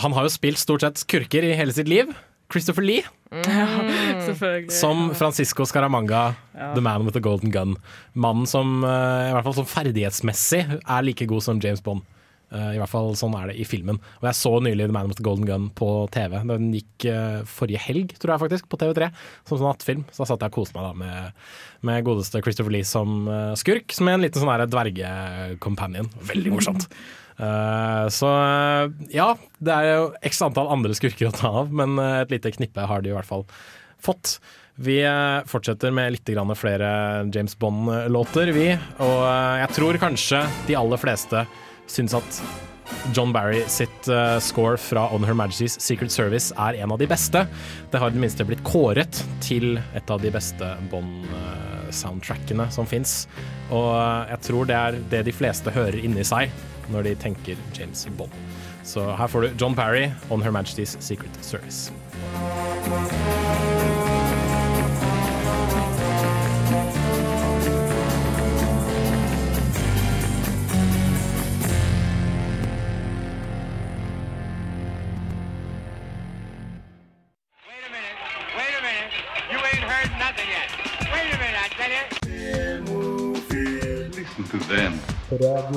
[0.03, 2.11] Han har jo spilt stort sett skurker i hele sitt liv.
[2.51, 3.05] Christopher Lee.
[4.27, 4.71] Selvfølgelig.
[4.75, 6.73] Som Francisco Scaramanga, Ja.
[6.75, 7.77] The Man with the Golden Gun.
[8.13, 12.03] Mannen som uh, i hvert fall som ferdighetsmessig er like god som James Bond.
[12.51, 13.99] Eh, I hvert fall sånn er det i filmen.
[14.21, 16.37] Og jeg så nylig The Man with the Golden Gun på TV.
[16.51, 19.11] Den gikk eh, forrige helg, tror jeg faktisk, på TV3,
[19.47, 20.05] som sånn nattfilm.
[20.11, 21.41] Så da satt jeg og koste meg da med,
[21.87, 23.25] med godeste Christopher Lee som
[23.59, 26.11] skurk, som er en liten sånn dvergecompanion.
[26.31, 26.87] Veldig morsomt.
[27.41, 29.31] Eh, så eh, ja,
[29.63, 32.85] det er jo x antall andre skurker å ta av, men eh, et lite knippe
[32.85, 33.47] har de i hvert fall
[34.01, 34.35] fått.
[34.81, 36.29] Vi eh, fortsetter med litt
[36.59, 36.91] flere
[37.33, 38.69] James Bond-låter, vi.
[38.99, 41.45] Og eh, jeg tror kanskje de aller fleste
[41.91, 42.41] syns at
[43.15, 47.07] John Barry sitt uh, score fra On Her Majesty's Secret Service er en av de
[47.09, 47.45] beste.
[47.91, 53.25] Det har i det minste blitt kåret til et av de beste Bond-soundtrackene som fins.
[53.71, 56.51] Og eh, jeg tror det er det de fleste hører inni seg
[56.91, 58.35] når de tenker James Bond.
[58.83, 61.91] Så her får du John Barry, On Her Majesty's Secret Service.
[85.41, 85.73] Them.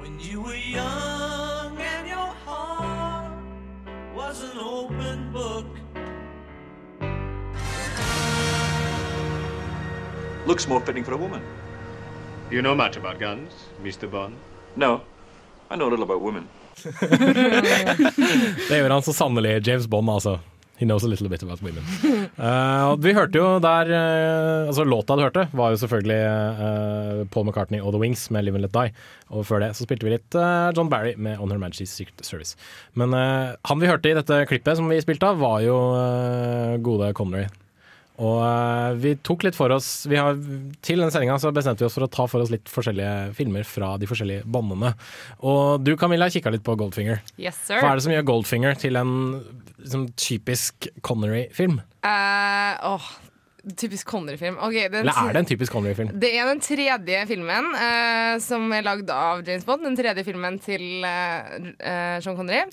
[0.00, 3.32] When you were young and your heart
[4.14, 5.66] was an open book.
[10.46, 11.42] Looks more fitting for a woman.
[12.50, 13.52] You know much about guns,
[13.82, 14.10] Mr.
[14.10, 14.34] Bond?
[14.76, 15.02] No,
[15.70, 16.48] I know a little about women.
[18.68, 19.50] Det gjør han så sannelig.
[19.50, 20.38] Er James Bond, altså.
[20.78, 21.84] He knows a little bit about women.
[22.38, 27.48] Uh, vi hørte jo der uh, Altså Låta du hørte, var jo selvfølgelig uh, Paul
[27.48, 28.94] McCartney og The Wings med 'Live and Let Die'.
[29.34, 30.38] Og før det så spilte vi litt
[30.76, 32.54] John Barry med 'On Her Majesty's Secret Service'.
[32.94, 35.78] Men han vi hørte i dette klippet som vi spilte av, var jo
[36.78, 37.48] gode Connery.
[38.18, 40.34] Og eh, vi tok litt for oss vi har,
[40.82, 43.66] Til denne sendinga så bestemte vi oss for å ta for oss litt forskjellige filmer
[43.68, 44.92] fra de forskjellige bandene.
[45.46, 47.22] Og du Camilla kikka litt på Goldfinger.
[47.38, 47.78] Yes, sir.
[47.78, 49.14] Hva er det som gjør Goldfinger til en
[49.78, 51.78] liksom, typisk Connery-film?
[52.02, 53.08] Uh, oh,
[53.78, 54.58] typisk Connery-film.
[54.66, 56.10] Okay, Eller er det en typisk Connery-film?
[56.18, 59.86] Det er den tredje filmen uh, som er lagd av James Bond.
[59.86, 62.64] Den tredje filmen til eh, Sean Connery.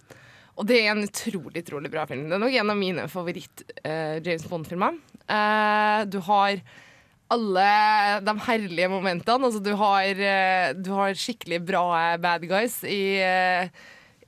[0.55, 2.29] Og det er en utrolig utrolig bra film.
[2.29, 4.97] Det er nok en av mine favoritt-James Bond-filmer.
[5.29, 6.59] Eh, du har
[7.33, 7.69] alle
[8.21, 9.47] de herlige momentene.
[9.47, 11.85] Altså, du, har, eh, du har skikkelig bra
[12.21, 13.69] bad guys i, eh,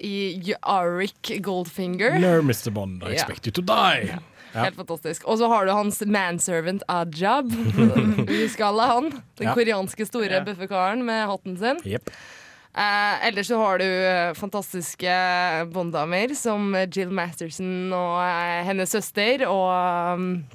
[0.02, 2.18] i Arik Goldfinger.
[2.22, 2.72] No, Mr.
[2.74, 4.10] Bond, I expect expect you to die.
[4.14, 4.64] Ja.
[4.64, 5.26] Helt fantastisk.
[5.30, 7.52] Og så har du hans manservant Ajab.
[8.70, 9.12] Alle han.
[9.38, 9.54] Den Ja.
[9.54, 10.44] koreanske store Ja.
[10.44, 11.78] bøffekaren med hatten sin.
[11.86, 12.10] Yep.
[12.78, 15.14] Eh, ellers så har du eh, fantastiske
[15.74, 19.46] Bond-damer som Jill Masterson og eh, hennes søster.
[19.50, 20.46] Og um,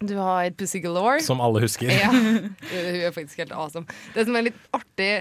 [0.00, 1.20] du har Pussy Galore.
[1.24, 1.90] Som alle husker.
[1.90, 2.08] Ja.
[2.12, 3.86] Hun er faktisk helt awesome.
[4.14, 5.12] Det som er litt artig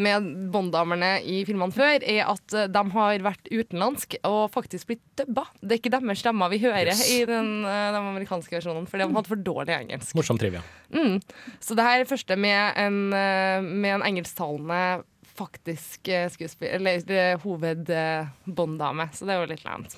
[0.00, 5.02] med Bond-damene i filmene før, er at eh, de har vært utenlandsk og faktisk blitt
[5.18, 5.48] dubba.
[5.60, 7.02] Det er ikke deres stemmer vi hører Yes.
[7.10, 10.14] i den, eh, de amerikanske versjonen, for de har hatt for dårlig engelsk.
[10.16, 10.62] Morsom trivia.
[10.94, 11.18] Mm.
[11.58, 15.02] Så det her er første med en, eh, med en engelsktalende
[15.40, 19.96] faktisk skuespiller, eller hoved-Bond-dame, så det er jo litt lent.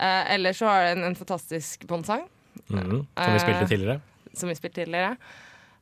[0.00, 2.24] Eh, ellers så har den en fantastisk Bond-sang.
[2.70, 4.00] Mhm, Som vi spilte Eh, tidligere.
[4.34, 5.16] Som vi spilte tidligere.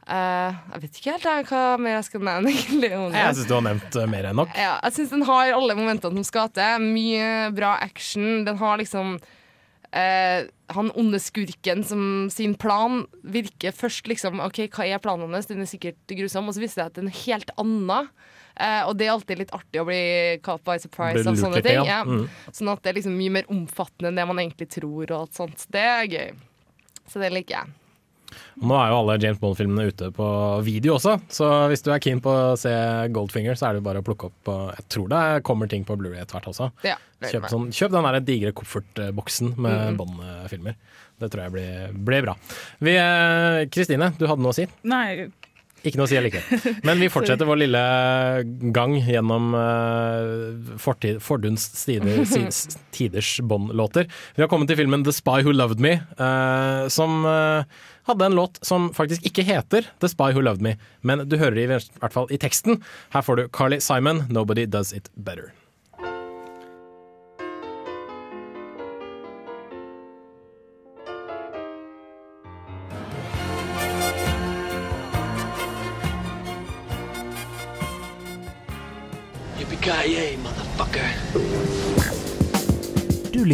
[0.03, 2.51] Uh, jeg vet ikke helt jeg, hva mer jeg skal nevne.
[2.57, 2.89] egentlig.
[2.91, 4.51] Jeg syns du har nevnt eh, mer enn nok.
[4.59, 6.89] Ja, jeg syns den har alle momentene som skal til.
[6.97, 8.43] Mye bra action.
[8.49, 9.15] Den har liksom
[9.95, 10.41] uh,
[10.75, 15.47] Han onde skurken som sin plan virker først liksom OK, hva er planen hans?
[15.47, 16.51] Den er sikkert grusom.
[16.51, 18.09] Og så viser det at den er helt annen.
[18.85, 20.03] Og det er alltid litt artig å bli
[20.45, 21.79] caught by surprise av sånne ting.
[21.79, 22.03] ja.
[22.03, 22.05] Ja.
[22.05, 22.27] Mm.
[22.53, 25.07] Sånn at det er liksom mye mer omfattende enn det man egentlig tror.
[25.07, 25.65] Og alt sånt.
[25.73, 26.33] Det er gøy.
[27.13, 27.79] Så det liker jeg.
[28.63, 30.27] Og Nå er jo alle James Bond-filmene ute på
[30.65, 32.73] video også, så hvis du er keen på å se
[33.13, 34.49] Goldfinger, så er det bare å plukke opp
[34.79, 36.71] Jeg tror det kommer ting på Blu-ray etter hvert også.
[36.89, 39.99] Ja, Kjøp, sånn, kjøp den der digre koffertboksen med Mm.
[40.01, 40.75] Bond-filmer.
[41.21, 42.35] Det tror jeg blir, blir bra.
[42.81, 44.65] Eh, Kristine, du hadde noe å si?
[44.89, 45.29] Nei,
[45.83, 46.77] Ikke noe å si allikevel.
[46.87, 47.83] Men vi fortsetter vår lille
[48.75, 52.23] gang gjennom uh, fortid, fordums tider,
[52.97, 54.07] tiders Bond-låter.
[54.37, 58.37] Vi har kommet til filmen The Spy Who Loved Me, eh, som eh, hadde en
[58.39, 61.73] låt som faktisk ikke heter The Spy Who Loved Me, men du hører det i
[61.73, 62.83] hvert fall i teksten.
[63.15, 65.53] Her får du Carly Simon, 'Nobody Does It Better'.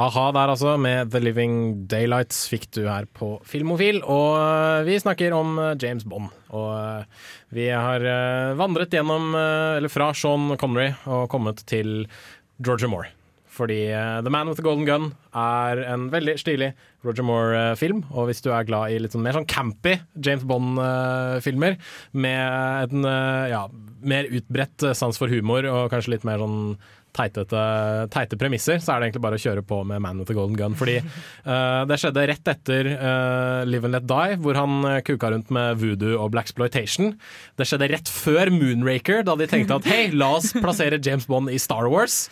[0.00, 3.98] A-ha der altså, med The Living Daylights fikk du her på Filmofil.
[4.00, 6.30] Og øh, vi snakker om øh, James Bond.
[6.56, 7.02] Og øh,
[7.52, 8.04] vi har
[8.56, 12.06] vandret gjennom, eller fra Sean Connery og kommet til
[12.64, 13.10] Georgia Moore.
[13.50, 13.90] Fordi
[14.24, 16.70] The Man with the Golden Gun er en veldig stilig
[17.04, 18.04] Roger Moore-film.
[18.14, 21.76] Og hvis du er glad i litt sånn mer sånn campy James Bond-filmer,
[22.14, 23.10] med en
[23.50, 23.64] ja,
[24.00, 26.78] mer utbredt sans for humor og kanskje litt mer sånn
[27.16, 27.64] teitete,
[28.14, 30.58] teite premisser, så er det egentlig bare å kjøre på med Man with the Golden
[30.58, 30.76] Gun.
[30.78, 35.32] Fordi uh, det skjedde rett etter uh, Live and Let Die, hvor han uh, kuka
[35.34, 37.14] rundt med voodoo og blaxploitation.
[37.60, 41.50] Det skjedde rett før Moonraker, da de tenkte at hei, la oss plassere James Bond
[41.50, 42.28] i Star Wars.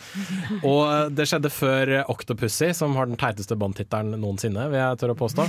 [0.61, 5.01] Og eh, det skjedde før eh, Octopussy, som har den teiteste Bond-tittelen noensinne, vil jeg
[5.01, 5.47] tørre å påstå.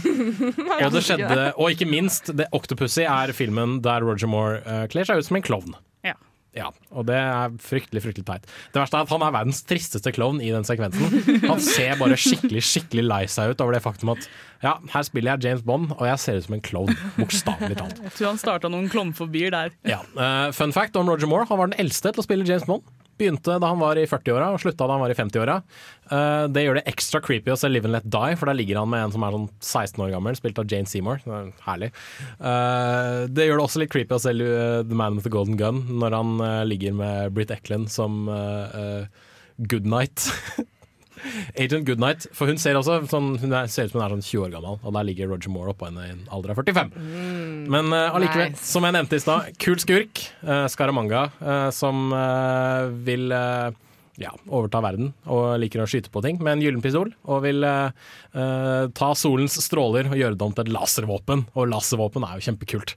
[0.80, 5.08] Og det skjedde, og ikke minst, det, Octopussy er filmen der Roger Moore uh, kler
[5.08, 5.76] seg ut som en klovn.
[6.06, 6.16] Ja.
[6.56, 8.46] Ja, og det er fryktelig fryktelig teit.
[8.74, 11.42] Det verste er at han er verdens tristeste klovn i den sekvensen.
[11.46, 14.26] Han ser bare skikkelig skikkelig lei seg ut over det faktum at
[14.64, 16.96] ja, her spiller jeg James Bond, og jeg ser ut som en klovn.
[17.16, 18.02] Bokstavelig talt.
[18.04, 19.76] Jeg tror han starta noen klovnfobier der.
[19.88, 20.02] Ja.
[20.18, 22.84] uh, fun fact om Roger Moore, han var den eldste til å spille James Bond.
[23.20, 25.58] Begynte da han var i 40-åra og slutta da han var i 50-åra.
[26.08, 28.80] Eh, det gjør det ekstra creepy å se Live and Let Die, for der ligger
[28.80, 31.20] han med en som er sånn 16 år gammel, spilt av Jane Seymour.
[31.26, 31.92] Det er herlig.
[32.40, 35.60] Eh, det gjør det også litt creepy å se eh, The Man with the Golden
[35.60, 36.34] Gun når han
[36.70, 38.24] ligger med Britt Eklund som
[39.60, 40.30] Goodnight.
[41.54, 44.24] Agent Goodnight, for hun ser også sånn, hun er, ser ut som hun er sånn
[44.26, 46.94] 20 år gammel, og der ligger Roger Moore oppå henne i en alder av 45.
[47.70, 48.70] Men uh, allikevel, nice.
[48.72, 53.78] som jeg nevnte i stad, kul skurk, uh, Scaramanga, uh, som eh, vil eh,
[54.20, 57.12] ja, overta verden og liker å skyte på ting med en gyllen pistol.
[57.30, 57.92] Og vil eh,
[58.36, 61.46] eh, ta solens stråler og gjøre det om til et laservåpen.
[61.56, 62.96] Og laservåpen er jo kjempekult.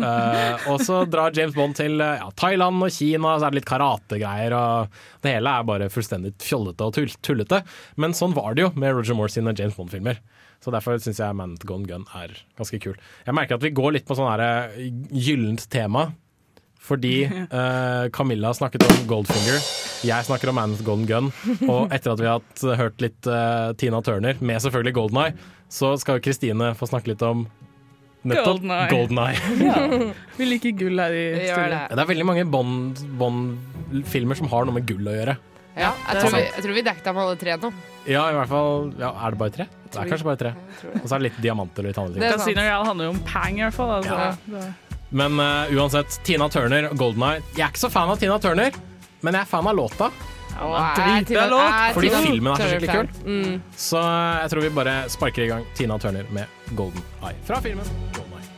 [0.00, 3.60] Eh, og så drar James Bond til eh, ja, Thailand og Kina, så er det
[3.60, 4.56] litt karategreier.
[4.56, 7.62] Og det hele er bare fullstendig fjollete og tullete.
[8.00, 10.22] Men sånn var det jo med Roger Moore sine James Bond-filmer.
[10.62, 12.94] Så Derfor syns jeg Man with Gone Gun er ganske kul.
[13.26, 16.12] Jeg merker at vi går litt på sånn eh, gyllent tema.
[16.82, 19.60] Fordi uh, Camilla snakket om Goldfinger,
[20.02, 21.28] jeg snakker om Man with Gone Gun.
[21.70, 25.36] Og etter at vi har hørt litt uh, Tina Turner, med selvfølgelig Golden Eye,
[25.70, 27.46] så skal Kristine få snakke litt om
[28.24, 28.90] nettopp Golden Eye.
[28.92, 29.38] Golden Eye.
[29.68, 30.12] Ja.
[30.36, 31.70] Vi liker gull her i studio.
[31.72, 31.80] det.
[31.92, 35.36] Det er veldig mange Bond- Bond-filmer som har noe med gull å gjøre.
[35.72, 37.70] Ja, jeg, tror vi, jeg tror vi dekket dem alle tre nå.
[38.04, 39.66] Ja, i hvert fall ja, Er det bare tre?
[39.88, 40.50] Det er kanskje bare tre.
[41.00, 42.34] Og så er det litt diamanter og litt andre ting.
[42.36, 43.94] Casino Royale handler jo om pang, i hvert fall.
[43.98, 44.18] Altså.
[44.52, 44.66] Ja.
[45.22, 48.38] Men uh, uansett, Tina Turner og Golden Eye Jeg er ikke så fan av Tina
[48.40, 48.78] Turner,
[49.20, 50.08] men jeg er fan av låta.
[50.52, 53.12] Jeg er Fordi filmen er så skikkelig kul.
[53.24, 53.54] Mm.
[53.76, 57.36] Så eh, jeg tror vi bare sparker i gang Tina Turner med Golden Eye.
[57.44, 57.84] Fra filmen
[58.16, 58.48] Golden Eye.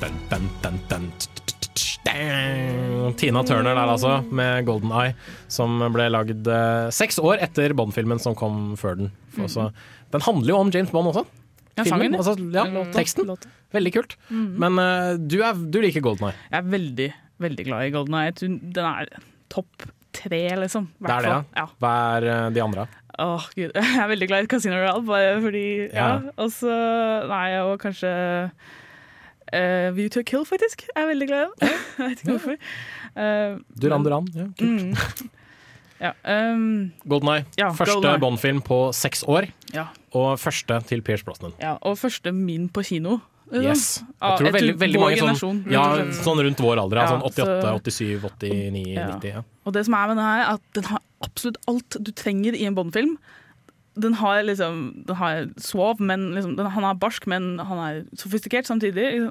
[0.00, 1.12] Dun, dun, dun, dun.
[3.20, 5.14] Tina Turner der altså, med Golden Eye,
[5.52, 9.12] som ble lagd eh, seks år etter Bond-filmen som kom før den.
[9.36, 9.68] For så,
[10.14, 11.26] den handler jo om James Bond også.
[11.80, 12.64] Filmen, altså, ja,
[12.94, 13.30] teksten.
[13.72, 14.16] Veldig kult.
[14.28, 14.50] Mhm.
[14.60, 16.40] Men uh, du, er, du liker Golden Eye.
[16.50, 17.08] Jeg er veldig,
[17.46, 18.34] veldig glad i Golden Eye.
[18.40, 19.14] Den er
[19.52, 20.90] topp tre, liksom.
[21.00, 21.66] Det er det, ja.
[21.82, 22.86] Hva er eh, de andre?
[23.20, 23.72] Åh, gud.
[23.76, 26.06] Jeg er veldig glad i Casino Royale, bare fordi Ja.
[26.06, 26.36] Ja.
[26.36, 26.76] Og så
[27.30, 28.12] Nei, og kanskje
[29.54, 30.86] uh, View to a Kill, faktisk.
[30.88, 31.76] Jeg er veldig glad i den.
[31.98, 32.56] Jeg vet ikke hvorfor.
[33.16, 34.32] Uh, Duran Duran.
[34.34, 34.88] Ja, kult.
[34.88, 35.30] Mm.
[36.00, 37.44] Ja, um, Golden Eye.
[37.60, 39.50] Ja, første Bond-film på seks år.
[39.74, 39.90] Ja.
[40.16, 41.52] Og første til Pierce Brosnan.
[41.60, 43.18] ja, og første min på kino.
[43.50, 43.70] Liksom.
[43.70, 43.84] Yes.
[44.22, 45.84] Jeg tror veldig, veldig mange sånn, ja,
[46.22, 47.02] sånn rundt vår alder.
[47.02, 49.34] Ja, sånn 88, så- 87, 89, 90.
[49.34, 49.42] Ja.
[49.66, 52.54] Og det som er med den her, er at den har absolutt alt du trenger
[52.54, 53.18] i en Bond-film.
[54.00, 58.04] Den har liksom Den har suave, men liksom, den, han er barsk, men han er
[58.16, 59.30] sofistikert samtidig.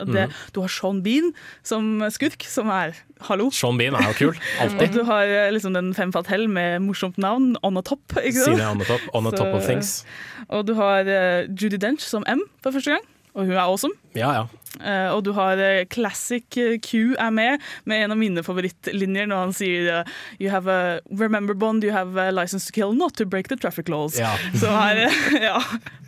[0.00, 0.32] Det, mm.
[0.54, 1.32] Du har Sean Bean
[1.66, 2.94] som skurk, som er
[3.28, 3.50] hallo.
[3.52, 4.40] Sean Bean er jo kul.
[4.60, 4.80] alltid.
[4.88, 8.00] Og du har eh, liksom den fem fatell med morsomt navn, On the Top.
[8.16, 8.60] Ikke sant?
[8.60, 10.04] On the top, on the top of things.
[10.48, 13.04] Og du har eh, Judy Dench som M for første gang,
[13.34, 13.94] og hun er awesome.
[14.16, 14.46] Ja, ja.
[14.80, 17.58] Uh, og du har uh, Classic eh, Q er med,
[17.90, 21.90] med en av mine favorittlinjer når han sier uh, You have a Remember Bond, you
[21.92, 24.14] have a license to kill, not to break the traffic laws.
[24.18, 24.30] Ja.
[24.62, 25.02] Så her,
[25.48, 25.58] Ja.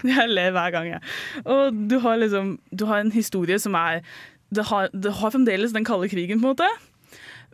[0.06, 1.02] Jeg ler hver gang, jeg.
[1.44, 4.00] Og du har liksom Du har en historie som er
[4.54, 6.70] Det har, det har fremdeles den kalde krigen, på en måte.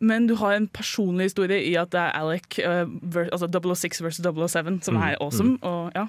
[0.00, 4.02] Men du har en personlig historie i at det er Alec, uh, vers, altså 006
[4.04, 5.50] versus 007, som Mm, er awesome.
[5.50, 5.58] mm.
[5.62, 6.04] Og, ja.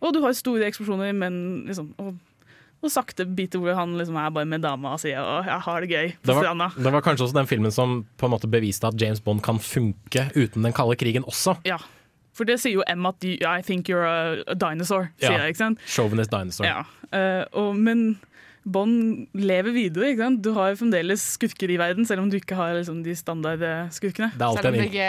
[0.00, 2.14] og du har store eksplosjoner, men liksom og,
[2.80, 5.80] og sakte biter hvor han liksom er bare med dama og sier å, jeg har
[5.84, 6.68] det gøy på Det var, stranda.
[6.76, 9.58] det var kanskje også den filmen som på en måte beviste at James Bond kan
[9.60, 11.58] funke uten den kalde krigen også.
[11.68, 11.76] Ja.
[12.32, 15.42] For det sier jo M at I think you're a, a dinosaur, sier Ja.
[15.44, 15.80] jeg, ikke sant?
[15.86, 16.64] Chauvinist dinosaur.
[16.64, 16.84] Ja.
[17.12, 18.18] uh, og, men
[18.68, 20.42] Bond lever videre, ikke sant?
[20.44, 24.32] Du har fremdeles skurker i verden, selv om du ikke har liksom, de standardskurkene.
[24.36, 25.06] Det er Selv om det ikke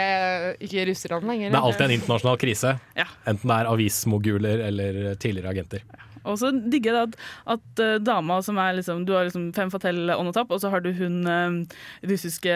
[0.64, 1.50] ikke er russerne lenger.
[1.52, 2.72] Det er alltid en internasjonal krise.
[2.96, 3.06] Ja.
[3.28, 5.84] Enten det er avismoguler eller tidligere agenter.
[6.22, 7.16] Og så digger jeg at,
[7.56, 10.60] at uh, dama som er liksom Du har liksom fem fatell on the top, og
[10.62, 11.78] så har du hun uh,
[12.08, 12.52] russiske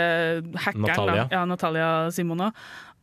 [0.54, 1.24] hackeren, Natalia.
[1.24, 1.28] Da.
[1.34, 2.52] Ja, Natalia Simona.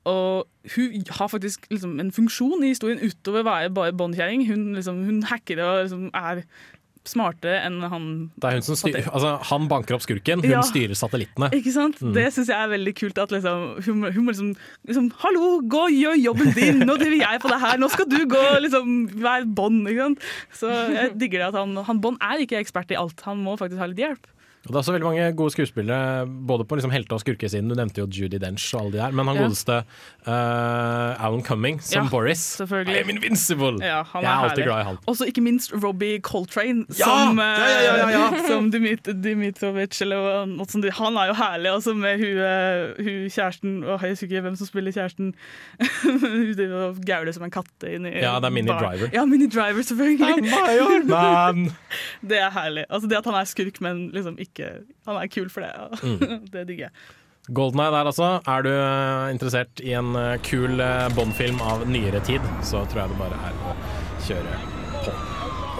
[0.09, 4.47] Og hun har faktisk liksom en funksjon i historien utover å være bare båndkjerring.
[4.49, 6.43] Hun, liksom, hun hacker og liksom er
[7.07, 8.03] smartere enn han
[8.39, 10.61] Det er hun som styrer, altså, han banker opp skurken, hun Ja.
[10.63, 11.49] styrer satellittene.
[11.57, 11.99] Ikke sant?
[12.01, 12.13] Mm.
[12.15, 13.17] Det syns jeg er veldig kult.
[13.19, 14.53] At liksom, hun, hun må liksom,
[14.87, 16.79] liksom Hallo, gå og gjør jobben din!
[16.87, 17.77] Nå driver jeg på det her!
[17.81, 18.93] Nå skal du gå liksom
[19.23, 20.19] være Bånd!
[20.55, 23.19] Så jeg digger det at han, han Bånd er ikke ekspert i alt.
[23.27, 24.27] Han må faktisk ha litt hjelp.
[24.63, 27.67] Og det er også veldig mange gode skuespillere, både på liksom helte- og skurkesiden.
[27.67, 29.41] Du nevnte jo Judy Dench og alle de der, men han Ja.
[29.43, 29.75] godeste
[30.27, 32.61] uh, Alan Cumming som Ja, Boris.
[32.61, 33.73] I am invincible!
[33.83, 34.63] Ja, han jeg er alltid herlig.
[34.69, 34.97] glad i han.
[35.11, 38.23] Også ikke minst Robbie Coltrane som, Ja, ja, ja, ja, ja.
[38.37, 40.87] eh, som Dimit Dimitrovic, eller noe sånt.
[40.95, 44.55] Han er jo herlig, også med hun, eh, hun kjæresten Å, Jeg husker ikke hvem
[44.61, 45.33] som spiller kjæresten.
[46.03, 48.79] hun driver og gauler som en katt inni Ja, det er Mini bar.
[48.87, 49.11] Driver.
[49.11, 50.47] Ja, Mini Driver, selvfølgelig.
[52.23, 52.85] Det er herlig.
[52.89, 55.99] Altså Det at han er skurk, men liksom ikke Han er kul for det.
[56.03, 56.47] Mm.
[56.53, 56.95] det digger jeg.
[57.51, 58.29] Golden Eye der altså.
[58.47, 63.03] Er du eh, interessert i en eh, kul eh, Bond-film av nyere tid, så tror
[63.03, 63.75] jeg det bare er å
[64.29, 64.59] kjøre
[65.03, 65.15] på.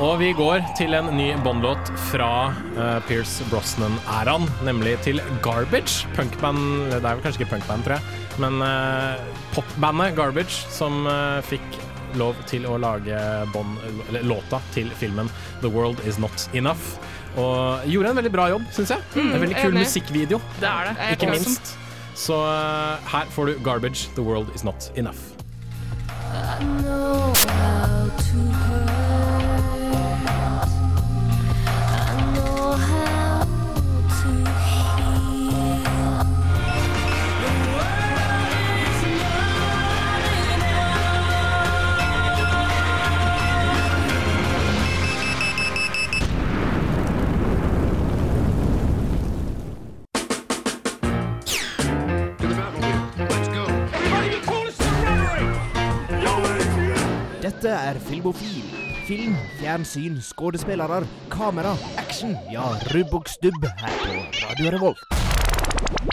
[0.02, 6.10] Og vi går til en ny Bond-låt fra uh, Pierce Brosnan-æraen, nemlig til Garbage.
[6.18, 9.22] Punkband Det er vel kanskje ikke punkband, tror jeg, men uh,
[9.54, 11.78] popbandet Garbage, som uh, fikk
[12.18, 13.20] lov til å lage
[13.54, 13.78] Bond,
[14.10, 15.30] eller, låta til filmen
[15.62, 16.98] The World Is Not Enough.
[17.38, 19.00] Og gjorde en veldig bra jobb, syns jeg.
[19.16, 19.80] Mm, en veldig kul enig.
[19.88, 20.40] musikkvideo.
[20.60, 20.96] Det er det.
[21.18, 21.32] Ikke Awesome.
[21.32, 21.78] minst.
[22.16, 25.18] Så eh, her får du Garbage, The World Is Not Enough.
[26.34, 26.64] Dette
[57.94, 58.64] er Filmofil.
[59.08, 62.38] Film, fjernsyn, skuespillere, kamera, action.
[62.52, 62.66] Ja,
[62.96, 64.16] rubb og stubb her på
[64.46, 66.13] Radio Revolt.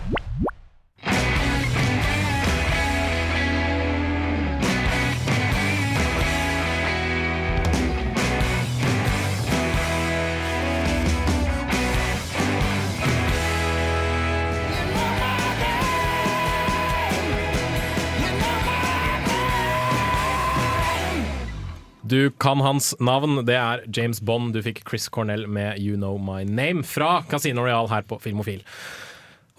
[22.11, 23.45] Du kan hans navn.
[23.47, 24.55] Det er James Bond.
[24.57, 28.65] Du fikk Chris Cornell med You Know My Name fra Casino Royal her på Filmofil.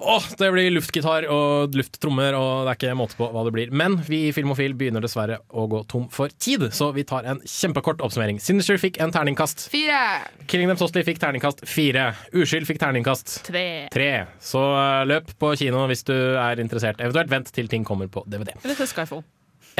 [0.01, 3.69] Åh, det blir luftgitar og lufttrommer, og det er ikke måte på hva det blir.
[3.69, 7.37] Men vi i Filmofil begynner dessverre å gå tom for tid, så vi tar en
[7.45, 8.39] kjempekort oppsummering.
[8.41, 9.67] Sinister fikk en terningkast.
[9.69, 9.99] Fire.
[10.49, 12.07] Killing Them Softly fikk terningkast fire.
[12.33, 13.67] Uskyld fikk terningkast Tre.
[13.93, 14.09] tre.
[14.41, 16.97] Så eh, løp på kino hvis du er interessert.
[16.99, 18.55] Eventuelt vent til ting kommer på DVD.
[18.63, 19.21] Eller til Skyfall.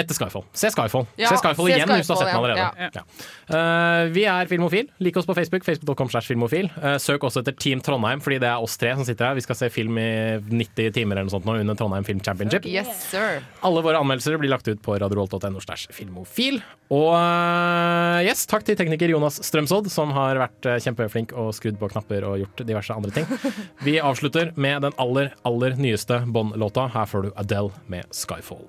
[0.01, 0.45] Etter Skyfall.
[0.57, 1.05] Se Skyfall.
[1.19, 2.65] Ja, se Skyfall se igjen hvis du har sett den allerede.
[2.65, 2.89] ja.
[2.91, 3.03] Ja.
[3.51, 4.89] Uh, vi er Filmofil.
[5.03, 5.65] Lik oss på Facebook.
[5.67, 6.69] Facebook.com slash filmofil.
[6.81, 9.37] Uh, søk også etter Team Trondheim, fordi det er oss tre som sitter her.
[9.39, 10.09] Vi skal se film i
[10.41, 12.67] 90 timer eller noe sånt nå under Trondheim Film Championship.
[12.69, 13.41] Yes, sir.
[13.67, 16.61] Alle våre anmeldelser blir lagt ut på radiorolt.no slash filmofil.
[16.91, 21.91] Og uh, yes, takk til tekniker Jonas Strømsodd, som har vært kjempeflink og skrudd på
[21.93, 23.27] knapper og gjort diverse andre ting.
[23.85, 26.89] Vi avslutter med den aller, aller nyeste Bond-låta.
[26.95, 28.65] Her får du Adele med Skyfall.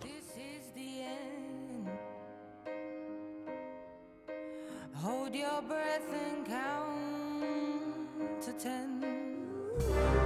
[8.43, 10.22] to ten.